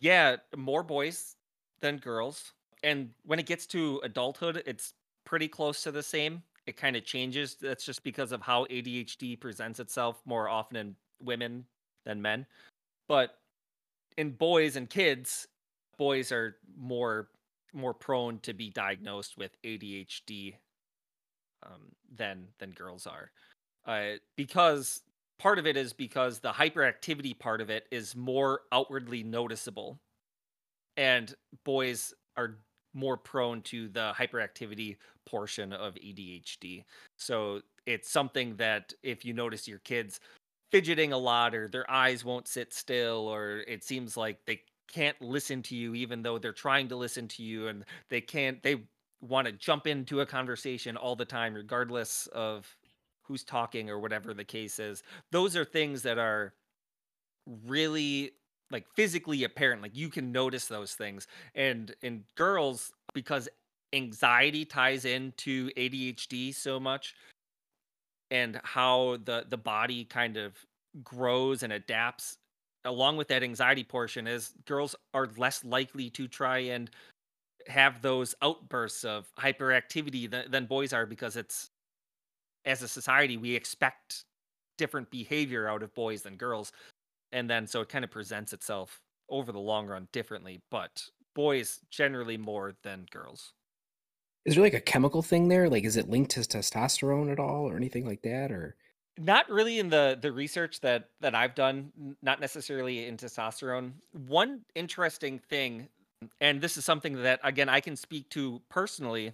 [0.00, 1.36] Yeah, more boys
[1.80, 2.52] than girls.
[2.82, 6.42] And when it gets to adulthood, it's pretty close to the same.
[6.66, 7.56] It kind of changes.
[7.60, 11.64] That's just because of how ADHD presents itself more often in women
[12.04, 12.46] than men.
[13.08, 13.38] But
[14.16, 15.46] in boys and kids,
[15.98, 17.30] boys are more
[17.72, 20.56] more prone to be diagnosed with ADHD
[21.62, 23.30] um, than than girls are,
[23.86, 25.02] uh, because
[25.40, 29.98] part of it is because the hyperactivity part of it is more outwardly noticeable,
[30.98, 32.58] and boys are
[32.92, 36.84] more prone to the hyperactivity portion of ADHD.
[37.16, 40.20] So it's something that if you notice your kids
[40.70, 44.60] fidgeting a lot or their eyes won't sit still or it seems like they
[44.92, 48.62] can't listen to you even though they're trying to listen to you and they can't
[48.62, 48.82] they
[49.20, 52.76] want to jump into a conversation all the time regardless of
[53.30, 56.52] who's talking or whatever the case is those are things that are
[57.66, 58.32] really
[58.70, 61.26] like physically apparent like you can notice those things.
[61.54, 63.48] And in girls because
[63.92, 67.14] anxiety ties into ADHD so much
[68.30, 70.54] and how the the body kind of
[71.02, 72.38] grows and adapts
[72.84, 76.90] along with that anxiety portion is girls are less likely to try and
[77.66, 81.70] have those outbursts of hyperactivity than, than boys are because it's
[82.64, 84.24] as a society we expect
[84.78, 86.72] different behavior out of boys than girls
[87.32, 91.80] and then so it kind of presents itself over the long run differently but boys
[91.90, 93.52] generally more than girls.
[94.44, 95.68] Is there like a chemical thing there?
[95.68, 98.76] Like, is it linked to testosterone at all, or anything like that, or?
[99.18, 101.92] Not really in the the research that that I've done,
[102.22, 103.92] not necessarily in testosterone.
[104.12, 105.88] One interesting thing,
[106.40, 109.32] and this is something that again I can speak to personally,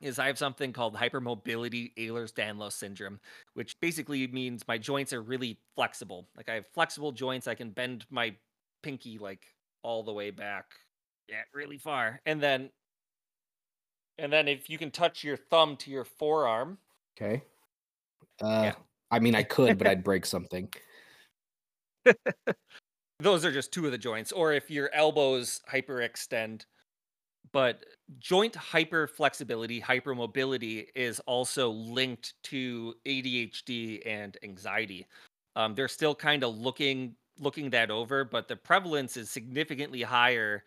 [0.00, 3.18] is I have something called hypermobility Ehlers-Danlos syndrome,
[3.54, 6.28] which basically means my joints are really flexible.
[6.36, 8.34] Like I have flexible joints, I can bend my
[8.82, 9.46] pinky like
[9.82, 10.66] all the way back,
[11.28, 12.20] yeah, really far.
[12.26, 12.70] And then
[14.18, 16.78] and then if you can touch your thumb to your forearm,
[17.20, 17.42] Okay.
[18.42, 18.74] Uh, yeah.
[19.10, 20.68] I mean, I could, but I'd break something.
[23.20, 24.32] Those are just two of the joints.
[24.32, 26.66] Or if your elbows hyperextend,
[27.56, 27.86] but
[28.18, 35.06] joint hyperflexibility, hypermobility is also linked to ADHD and anxiety.
[35.56, 40.64] Um, they're still kind of looking looking that over, but the prevalence is significantly higher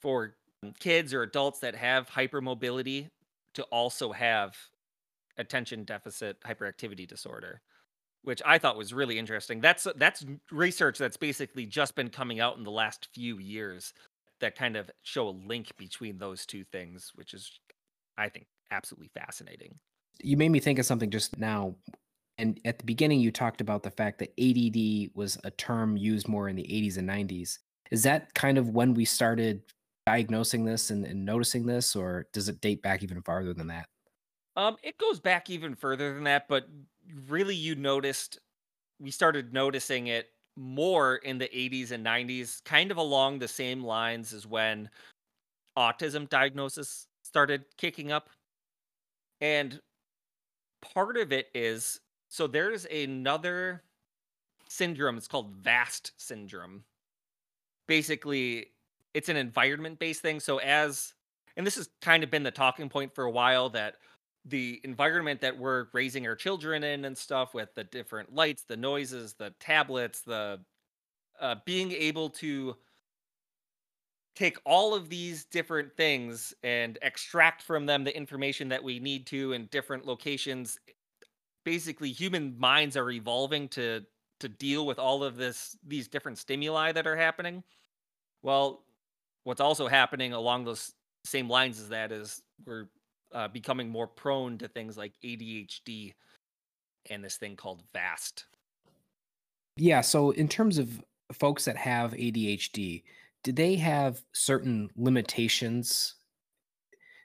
[0.00, 0.36] for
[0.78, 3.10] kids or adults that have hypermobility
[3.54, 4.56] to also have
[5.38, 7.62] attention deficit hyperactivity disorder,
[8.22, 9.60] which I thought was really interesting.
[9.60, 13.92] That's that's research that's basically just been coming out in the last few years
[14.40, 17.50] that kind of show a link between those two things, which is
[18.16, 19.78] I think absolutely fascinating.
[20.20, 21.76] You made me think of something just now.
[22.38, 26.28] And at the beginning, you talked about the fact that ADD was a term used
[26.28, 27.58] more in the 80s and 90s.
[27.90, 29.62] Is that kind of when we started
[30.06, 33.86] diagnosing this and, and noticing this, or does it date back even farther than that?
[34.56, 36.66] Um, it goes back even further than that, but
[37.28, 38.38] really you noticed
[38.98, 43.84] we started noticing it more in the 80s and 90s, kind of along the same
[43.84, 44.90] lines as when
[45.76, 48.28] autism diagnosis started kicking up.
[49.40, 49.80] And
[50.80, 53.82] part of it is so there's another
[54.68, 56.84] syndrome, it's called VAST syndrome.
[57.86, 58.66] Basically,
[59.14, 60.40] it's an environment based thing.
[60.40, 61.14] So, as
[61.56, 63.96] and this has kind of been the talking point for a while that
[64.48, 68.76] the environment that we're raising our children in and stuff with the different lights, the
[68.76, 70.60] noises, the tablets, the
[71.40, 72.76] uh, being able to
[74.34, 79.26] take all of these different things and extract from them the information that we need
[79.26, 80.78] to in different locations
[81.64, 84.02] basically human minds are evolving to
[84.40, 87.62] to deal with all of this these different stimuli that are happening.
[88.42, 88.84] Well
[89.44, 92.88] what's also happening along those same lines as that is we're
[93.32, 96.14] uh, becoming more prone to things like adhd
[97.10, 98.46] and this thing called vast
[99.76, 100.00] Yeah.
[100.00, 101.00] So, in terms of
[101.32, 103.02] folks that have ADHD,
[103.44, 106.14] do they have certain limitations?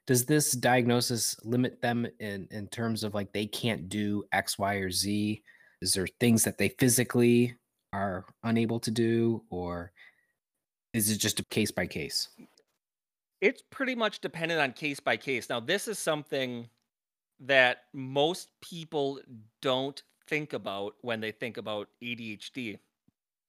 [0.05, 4.75] Does this diagnosis limit them in, in terms of like they can't do X, Y,
[4.75, 5.41] or Z?
[5.81, 7.55] Is there things that they physically
[7.93, 9.91] are unable to do, or
[10.93, 12.29] is it just a case by case?
[13.43, 16.67] It's pretty much dependent on case by case now this is something
[17.39, 19.19] that most people
[19.61, 22.79] don't think about when they think about ADHD.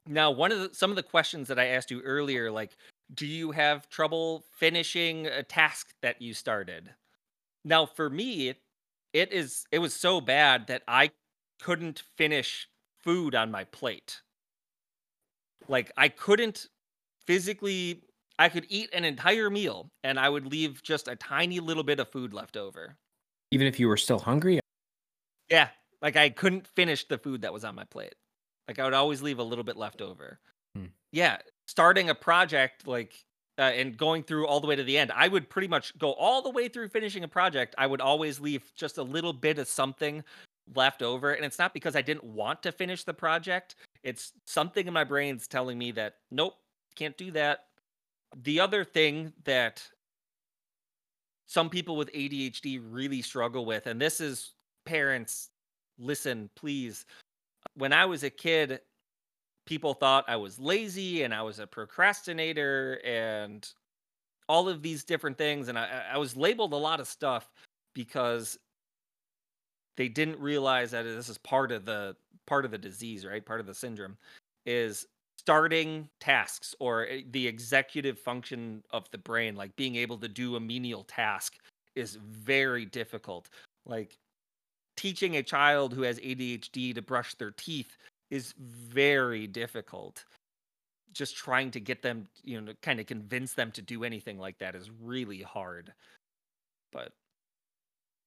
[0.07, 2.77] Now, one of the some of the questions that I asked you earlier like
[3.15, 6.91] do you have trouble finishing a task that you started?
[7.65, 8.55] Now, for me,
[9.13, 11.11] it is it was so bad that I
[11.63, 12.69] couldn't finish
[13.03, 14.21] food on my plate.
[15.69, 16.69] Like I couldn't
[17.27, 18.03] physically
[18.39, 22.01] I could eat an entire meal and I would leave just a tiny little bit
[22.01, 22.97] of food left over.
[23.51, 24.61] Even if you were still hungry?
[25.49, 25.69] Yeah,
[26.03, 28.15] like I couldn't finish the food that was on my plate.
[28.67, 30.41] Like I would always leave a little bit left over.
[30.75, 30.87] Hmm.
[31.13, 33.15] Yeah, starting a project like
[33.59, 36.13] uh, and going through all the way to the end, I would pretty much go
[36.15, 37.75] all the way through finishing a project.
[37.79, 40.25] I would always leave just a little bit of something
[40.75, 43.77] left over, and it's not because I didn't want to finish the project.
[44.03, 46.57] It's something in my brain's telling me that nope,
[46.97, 47.67] can't do that.
[48.43, 49.83] The other thing that
[51.47, 54.53] some people with ADHD really struggle with, and this is
[54.85, 55.51] parents,
[55.99, 57.05] listen, please.
[57.77, 58.81] When I was a kid,
[59.67, 63.67] people thought I was lazy and I was a procrastinator and
[64.49, 65.69] all of these different things.
[65.69, 67.51] And I, I was labeled a lot of stuff
[67.95, 68.59] because
[69.97, 72.17] they didn't realize that this is part of the
[72.47, 73.45] part of the disease, right?
[73.45, 74.17] Part of the syndrome
[74.67, 75.07] is
[75.45, 80.57] starting tasks or eh, the executive function of the brain, like being able to do
[80.57, 81.55] a menial task,
[81.95, 83.51] is very difficult.
[83.85, 84.17] Like
[84.97, 87.97] teaching a child who has ADHD to brush their teeth
[88.31, 90.25] is very difficult.
[91.13, 94.59] Just trying to get them, you know, kind of convince them to do anything like
[94.59, 95.93] that is really hard.
[96.91, 97.13] But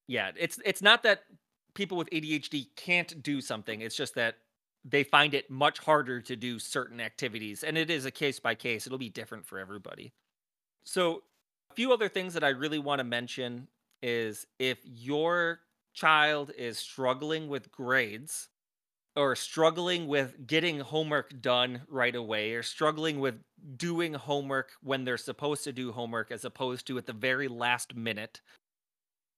[0.08, 1.24] yeah, it's it's not that
[1.74, 3.82] people with ADHD can't do something.
[3.82, 4.36] It's just that
[4.90, 8.56] they find it much harder to do certain activities and it is a case by
[8.56, 8.86] case.
[8.86, 10.14] It'll be different for everybody.
[10.84, 11.24] So,
[11.70, 13.68] a few other things that I really want to mention
[14.02, 15.60] is if your
[15.94, 18.48] child is struggling with grades
[19.16, 23.36] or struggling with getting homework done right away or struggling with
[23.76, 27.96] doing homework when they're supposed to do homework as opposed to at the very last
[27.96, 28.42] minute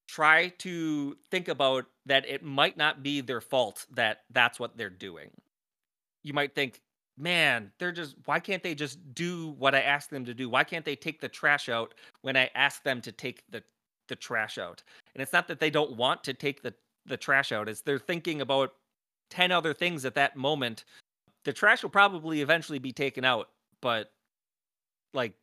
[0.10, 4.90] try to think about that it might not be their fault that that's what they're
[4.90, 5.30] doing.
[6.24, 6.82] You might think
[7.18, 10.50] man they're just why can't they just do what i ask them to do?
[10.50, 13.64] Why can't they take the trash out when i ask them to take the
[14.08, 14.82] the trash out?
[15.14, 16.74] And it's not that they don't want to take the
[17.06, 18.74] the trash out it's they're thinking about
[19.30, 20.86] 10 other things at that moment,
[21.46, 23.50] the trash will probably eventually be taken out.
[23.82, 24.12] But
[25.14, 25.34] like,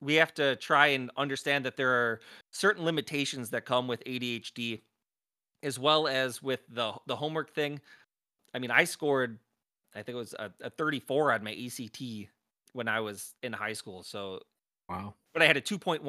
[0.00, 2.20] we have to try and understand that there are
[2.52, 4.82] certain limitations that come with ADHD,
[5.62, 7.80] as well as with the the homework thing.
[8.54, 9.38] I mean, I scored,
[9.94, 12.00] I think it was a, a 34 on my ACT
[12.72, 14.02] when I was in high school.
[14.02, 14.40] So,
[14.88, 15.14] wow.
[15.34, 16.00] But I had a 2.16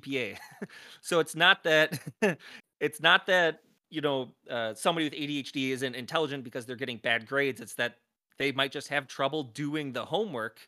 [0.00, 0.36] GPA.
[1.00, 2.00] so it's not that
[2.80, 3.60] it's not that
[3.94, 7.60] you know, uh, somebody with ADHD isn't intelligent because they're getting bad grades.
[7.60, 7.98] It's that
[8.38, 10.66] they might just have trouble doing the homework.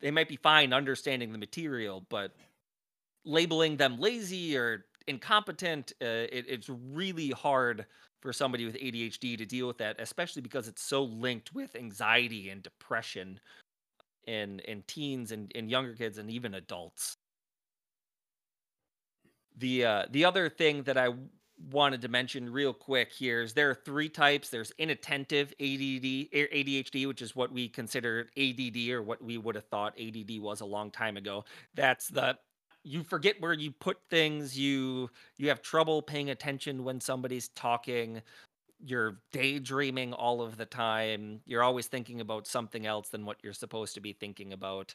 [0.00, 2.32] They might be fine understanding the material, but
[3.24, 7.86] labeling them lazy or incompetent, uh, it, it's really hard
[8.20, 12.50] for somebody with ADHD to deal with that, especially because it's so linked with anxiety
[12.50, 13.40] and depression
[14.26, 17.16] in in teens and, and younger kids and even adults.
[19.58, 21.10] The uh, the other thing that I
[21.70, 24.50] wanted to mention real quick here is there are three types.
[24.50, 29.66] There's inattentive ADD, ADHD, which is what we consider ADD or what we would have
[29.66, 31.44] thought ADD was a long time ago.
[31.74, 32.36] That's the
[32.86, 34.58] you forget where you put things.
[34.58, 38.22] You you have trouble paying attention when somebody's talking.
[38.78, 41.40] You're daydreaming all of the time.
[41.46, 44.94] You're always thinking about something else than what you're supposed to be thinking about.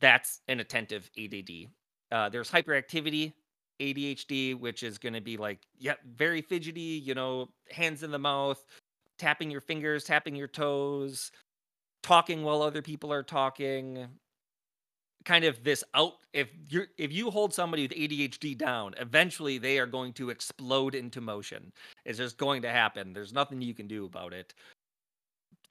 [0.00, 1.68] That's inattentive ADD.
[2.10, 3.32] Uh, there's hyperactivity,
[3.80, 8.18] ADHD, which is going to be like, yeah, very fidgety, you know, hands in the
[8.18, 8.64] mouth,
[9.18, 11.30] tapping your fingers, tapping your toes,
[12.02, 14.06] talking while other people are talking.
[15.24, 19.78] Kind of this out if you if you hold somebody with ADHD down, eventually they
[19.78, 21.72] are going to explode into motion.
[22.06, 23.12] It's just going to happen.
[23.12, 24.54] There's nothing you can do about it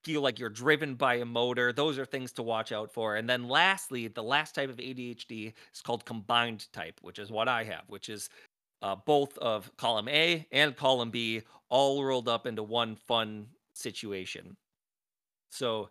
[0.08, 1.74] feel like you're driven by a motor.
[1.74, 3.18] Those are things to watch out for.
[3.18, 7.49] And then lastly, the last type of ADHD is called combined type, which is what
[7.49, 8.30] I have, which is
[8.82, 14.55] uh, both of column A and column B all rolled up into one fun situation.
[15.51, 15.89] So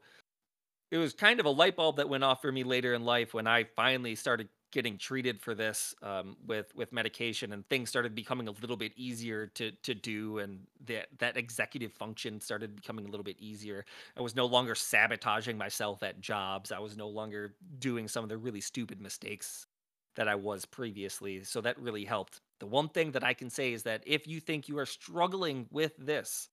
[0.91, 3.35] it was kind of a light bulb that went off for me later in life
[3.35, 8.15] when I finally started getting treated for this um, with with medication, and things started
[8.15, 13.07] becoming a little bit easier to to do, and that that executive function started becoming
[13.07, 13.87] a little bit easier.
[14.19, 16.73] I was no longer sabotaging myself at jobs.
[16.73, 19.67] I was no longer doing some of the really stupid mistakes
[20.15, 21.43] that I was previously.
[21.45, 22.43] So that really helped.
[22.61, 25.69] The one thing that I can say is that if you think you are struggling
[25.71, 26.51] with this,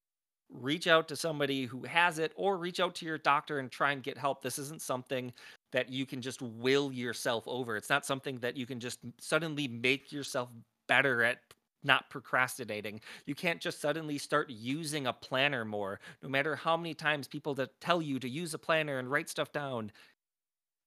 [0.49, 3.91] reach out to somebody who has it or reach out to your doctor and try
[3.91, 4.41] and get help.
[4.41, 5.33] This isn't something
[5.73, 7.75] that you can just will yourself over.
[7.75, 10.49] It's not something that you can just suddenly make yourself
[10.87, 11.39] better at
[11.83, 13.01] not procrastinating.
[13.25, 15.99] You can't just suddenly start using a planner more.
[16.21, 19.29] No matter how many times people that tell you to use a planner and write
[19.29, 19.91] stuff down,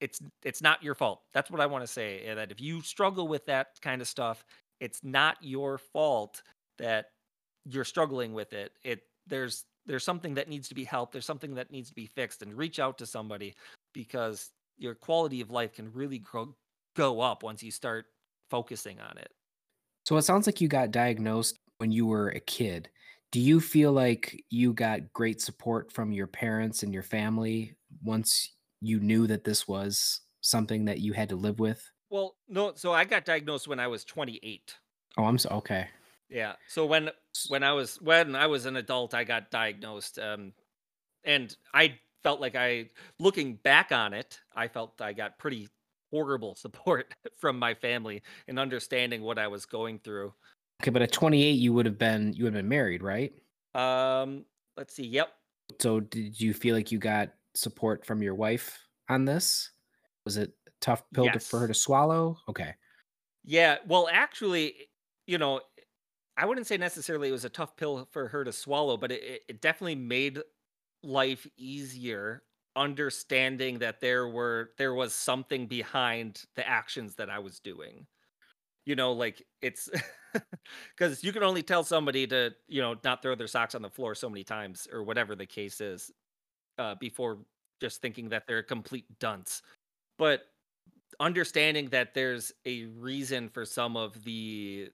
[0.00, 1.20] it's it's not your fault.
[1.34, 2.20] That's what I want to say.
[2.20, 4.44] Eh, that if you struggle with that kind of stuff,
[4.80, 6.42] it's not your fault
[6.78, 7.06] that
[7.64, 8.72] you're struggling with it.
[8.84, 11.12] It there's there's something that needs to be helped.
[11.12, 13.54] There's something that needs to be fixed, and reach out to somebody
[13.94, 16.54] because your quality of life can really grow,
[16.94, 18.06] go up once you start
[18.50, 19.30] focusing on it.
[20.04, 22.88] So it sounds like you got diagnosed when you were a kid.
[23.32, 28.54] Do you feel like you got great support from your parents and your family once
[28.80, 31.90] you knew that this was something that you had to live with?
[32.08, 32.74] Well, no.
[32.76, 34.76] So I got diagnosed when I was 28.
[35.18, 35.88] Oh, I'm so okay.
[36.28, 36.54] Yeah.
[36.68, 37.10] So when
[37.48, 40.18] when I was when I was an adult, I got diagnosed.
[40.18, 40.52] Um,
[41.24, 45.68] and I felt like I, looking back on it, I felt I got pretty
[46.10, 50.34] horrible support from my family in understanding what I was going through.
[50.82, 53.32] Okay, but at 28, you would have been you would have been married, right?
[53.76, 54.44] Um,
[54.76, 55.06] let's see.
[55.06, 55.28] Yep.
[55.80, 58.76] So did you feel like you got support from your wife
[59.08, 59.70] on this?
[60.24, 62.38] Was it tough pill to, for her to swallow?
[62.48, 62.74] Okay.
[63.44, 63.76] Yeah.
[63.86, 64.74] Well, actually,
[65.28, 65.60] you know,
[66.36, 69.42] I wouldn't say necessarily it was a tough pill for her to swallow, but it
[69.48, 70.42] it definitely made
[71.06, 72.42] life easier
[72.76, 78.06] understanding that there were there was something behind the actions that I was doing.
[78.84, 79.88] You know, like it's
[80.96, 83.90] because you can only tell somebody to, you know, not throw their socks on the
[83.90, 86.12] floor so many times or whatever the case is,
[86.78, 87.38] uh, before
[87.80, 89.62] just thinking that they're a complete dunce.
[90.18, 90.42] But
[91.18, 94.90] understanding that there's a reason for some of the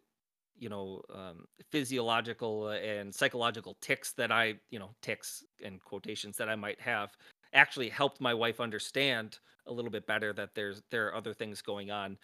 [0.62, 6.36] you know um, physiological uh, and psychological ticks that i you know ticks and quotations
[6.36, 7.10] that i might have
[7.52, 11.60] actually helped my wife understand a little bit better that there's there are other things
[11.60, 12.16] going on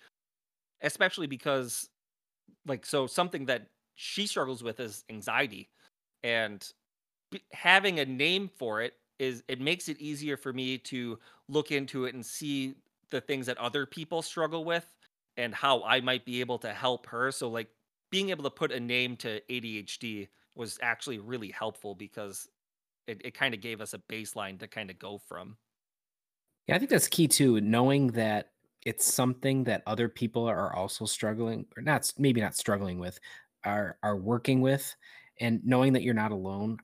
[0.82, 1.89] especially because
[2.64, 3.66] like so something that
[3.97, 5.68] she struggles with is anxiety
[6.22, 6.72] and
[7.53, 11.18] having a name for it is it makes it easier for me to
[11.49, 12.74] look into it and see
[13.11, 14.86] the things that other people struggle with
[15.36, 17.30] and how I might be able to help her.
[17.32, 17.68] So like
[18.11, 22.49] being able to put a name to ADHD was actually really helpful because
[23.07, 25.57] it, it kind of gave us a baseline to kind of go from.
[26.67, 28.53] Yeah, I think that's key too, knowing that
[28.85, 33.19] it's something that other people are also struggling or not maybe not struggling with,
[33.65, 34.95] are are working with
[35.41, 36.79] and knowing that you're not alone.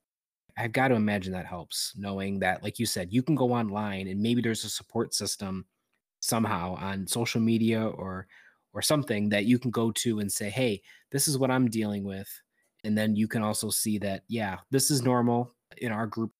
[0.57, 4.09] I've got to imagine that helps knowing that like you said, you can go online
[4.09, 5.67] and maybe there's a support system
[6.21, 8.29] somehow on social media or
[8.75, 12.05] or something that you can go to and say, "Hey, this is what I'm dealing
[12.05, 12.29] with."
[12.85, 16.33] And then you can also see that, yeah, this is normal in our group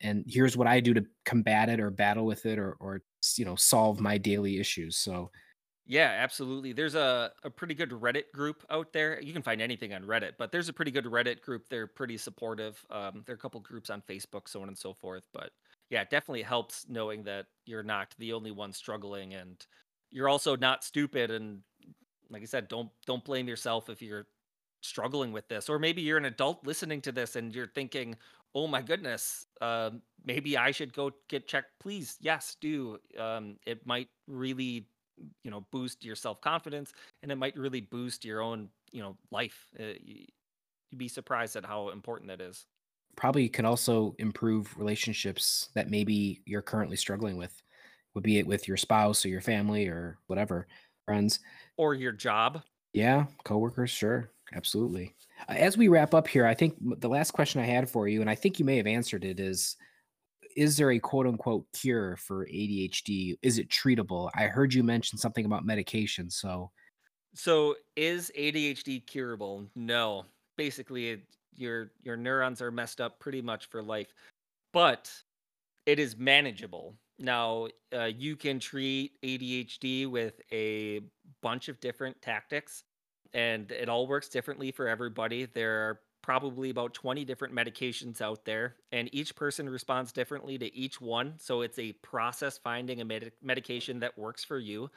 [0.00, 3.02] and here's what I do to combat it or battle with it or or
[3.36, 4.98] you know solve my daily issues.
[4.98, 5.30] So
[5.86, 6.72] Yeah, absolutely.
[6.72, 9.20] There's a, a pretty good Reddit group out there.
[9.20, 11.68] You can find anything on Reddit, but there's a pretty good Reddit group.
[11.68, 12.82] They're pretty supportive.
[12.88, 15.24] Um, there are a couple groups on Facebook, so on and so forth.
[15.34, 15.52] But
[15.90, 19.64] yeah, it definitely helps knowing that you're not the only one struggling and
[20.14, 21.30] you're also not stupid.
[21.30, 21.60] And
[22.30, 24.26] like I said, don't don't blame yourself if you're
[24.80, 25.68] struggling with this.
[25.68, 28.16] Or maybe you're an adult listening to this and you're thinking,
[28.54, 31.72] oh my goodness, um, maybe I should go get checked.
[31.80, 32.98] Please, yes, do.
[33.18, 34.86] Um, it might really
[35.44, 36.92] you know boost your self-confidence
[37.22, 40.26] and it might really boost your own you know life uh, you'd
[40.96, 42.66] be surprised at how important that is
[43.16, 47.62] probably can also improve relationships that maybe you're currently struggling with.
[48.14, 50.66] Would be it with your spouse or your family or whatever,
[51.04, 51.40] friends.
[51.76, 54.30] or your job Yeah, coworkers, sure.
[54.52, 55.14] Absolutely.
[55.48, 58.30] As we wrap up here, I think the last question I had for you, and
[58.30, 59.76] I think you may have answered it, is
[60.56, 63.36] is there a quote unquote cure for ADHD?
[63.42, 64.30] Is it treatable?
[64.34, 66.30] I heard you mention something about medication.
[66.30, 66.72] So,
[67.34, 70.24] so is adhd curable no
[70.56, 71.22] basically it,
[71.54, 74.12] your your neurons are messed up pretty much for life
[74.72, 75.12] but
[75.86, 81.00] it is manageable now uh, you can treat adhd with a
[81.42, 82.84] bunch of different tactics
[83.34, 85.44] and it all works differently for everybody.
[85.44, 90.74] There are probably about 20 different medications out there, and each person responds differently to
[90.74, 91.34] each one.
[91.38, 94.88] So it's a process finding a med- medication that works for you.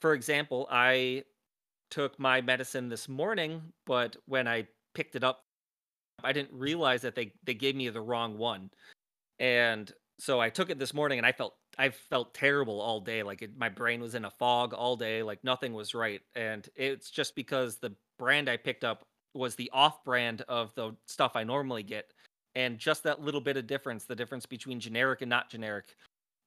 [0.00, 1.24] For example, I
[1.90, 5.44] took my medicine this morning, but when I picked it up,
[6.24, 8.70] I didn't realize that they, they gave me the wrong one.
[9.38, 13.24] And so I took it this morning and I felt I felt terrible all day.
[13.24, 15.20] Like it, my brain was in a fog all day.
[15.20, 16.20] Like nothing was right.
[16.36, 19.02] And it's just because the brand I picked up
[19.34, 22.12] was the off brand of the stuff I normally get.
[22.54, 25.96] And just that little bit of difference, the difference between generic and not generic,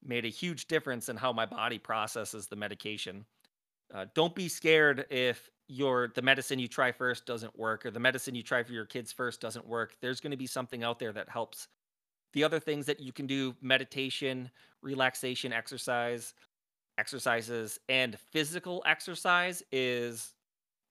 [0.06, 3.26] made a huge difference in how my body processes the medication.
[3.94, 8.00] Uh, don't be scared if your the medicine you try first doesn't work or the
[8.00, 9.98] medicine you try for your kids first doesn't work.
[10.02, 11.68] There's going to be something out there that helps
[12.36, 14.52] the other things that you can do meditation,
[14.84, 16.34] relaxation, exercise,
[16.98, 20.34] exercises, and physical exercise is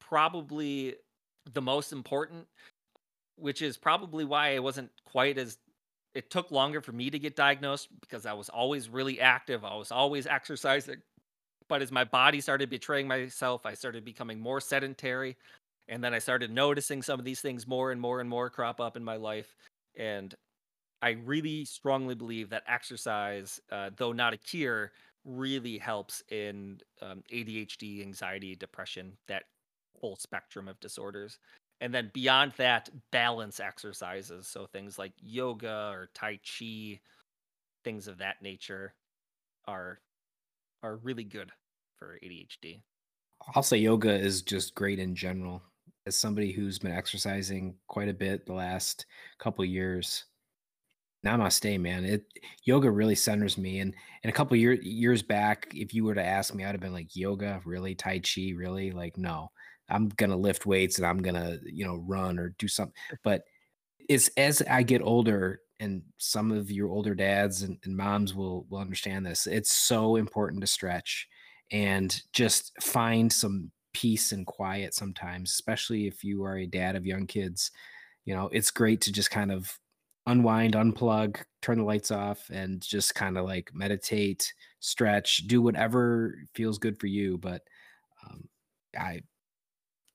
[0.00, 0.96] probably
[1.52, 2.46] the most important,
[3.36, 5.58] which is probably why I wasn't quite as
[6.14, 9.64] it took longer for me to get diagnosed because I was always really active.
[9.64, 11.02] I was always exercising.
[11.68, 15.36] But as my body started betraying myself, I started becoming more sedentary.
[15.88, 18.80] And then I started noticing some of these things more and more and more crop
[18.80, 19.54] up in my life.
[19.96, 20.34] And
[21.04, 24.92] I really strongly believe that exercise, uh, though not a cure,
[25.26, 29.42] really helps in um, ADHD, anxiety, depression, that
[30.00, 31.38] full spectrum of disorders.
[31.82, 34.48] And then beyond that, balance exercises.
[34.48, 37.00] So things like yoga or Tai Chi,
[37.84, 38.94] things of that nature
[39.66, 40.00] are
[40.82, 41.50] are really good
[41.98, 42.80] for ADHD.
[43.54, 45.60] I'll say yoga is just great in general.
[46.06, 49.04] As somebody who's been exercising quite a bit the last
[49.38, 50.24] couple years,
[51.24, 52.04] namaste, man.
[52.04, 52.24] It
[52.64, 53.80] yoga really centers me.
[53.80, 56.80] And and a couple year, years back, if you were to ask me, I'd have
[56.80, 57.94] been like, yoga, really?
[57.94, 58.90] Tai Chi, really?
[58.90, 59.50] Like, no.
[59.90, 62.94] I'm gonna lift weights and I'm gonna, you know, run or do something.
[63.24, 63.42] But
[64.08, 68.66] it's as I get older, and some of your older dads and, and moms will
[68.70, 69.46] will understand this.
[69.46, 71.28] It's so important to stretch
[71.72, 77.06] and just find some peace and quiet sometimes, especially if you are a dad of
[77.06, 77.70] young kids.
[78.24, 79.78] You know, it's great to just kind of
[80.26, 86.36] unwind, unplug, turn the lights off, and just kind of like meditate, stretch, do whatever
[86.54, 87.38] feels good for you.
[87.38, 87.62] But
[88.24, 88.48] um,
[88.98, 89.20] I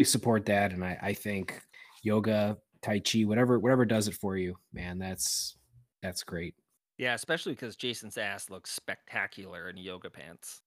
[0.04, 1.62] support that, and I, I think
[2.04, 5.58] yoga, tai chi, whatever whatever does it for you, man, that's
[6.02, 6.56] that's great.
[6.98, 10.62] Yeah, especially because Jason's ass looks spectacular in yoga pants.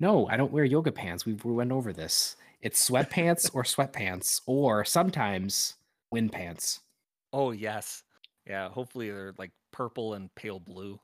[0.00, 1.26] No, I don't wear yoga pants.
[1.26, 2.36] We we went over this.
[2.60, 5.76] It's sweatpants or sweatpants, or sometimes
[6.10, 6.80] wind pants.
[7.32, 8.02] Oh yes,
[8.50, 8.68] yeah.
[8.68, 10.98] Hopefully they're like purple and pale blue.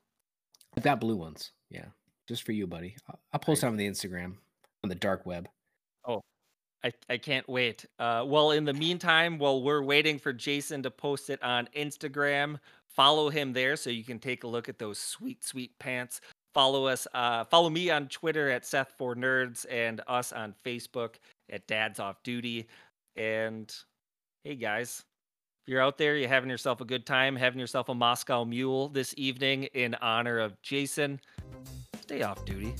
[0.75, 1.51] I've got blue ones.
[1.69, 1.85] Yeah,
[2.27, 2.95] just for you, buddy.
[3.09, 4.35] I'll, I'll post them on the Instagram
[4.83, 5.47] on the dark web.
[6.05, 6.21] Oh,
[6.83, 7.85] I, I can't wait.
[7.97, 12.59] Uh, well, in the meantime, while we're waiting for Jason to post it on Instagram,
[12.87, 16.21] follow him there so you can take a look at those sweet, sweet pants.
[16.53, 17.07] Follow us.
[17.13, 21.15] Uh, follow me on Twitter at Seth for Nerds and us on Facebook
[21.49, 22.67] at Dad's Off Duty.
[23.15, 23.73] And
[24.43, 25.03] hey, guys,
[25.67, 29.13] you're out there, you're having yourself a good time, having yourself a Moscow Mule this
[29.17, 31.19] evening in honor of Jason,
[32.01, 32.73] stay off duty.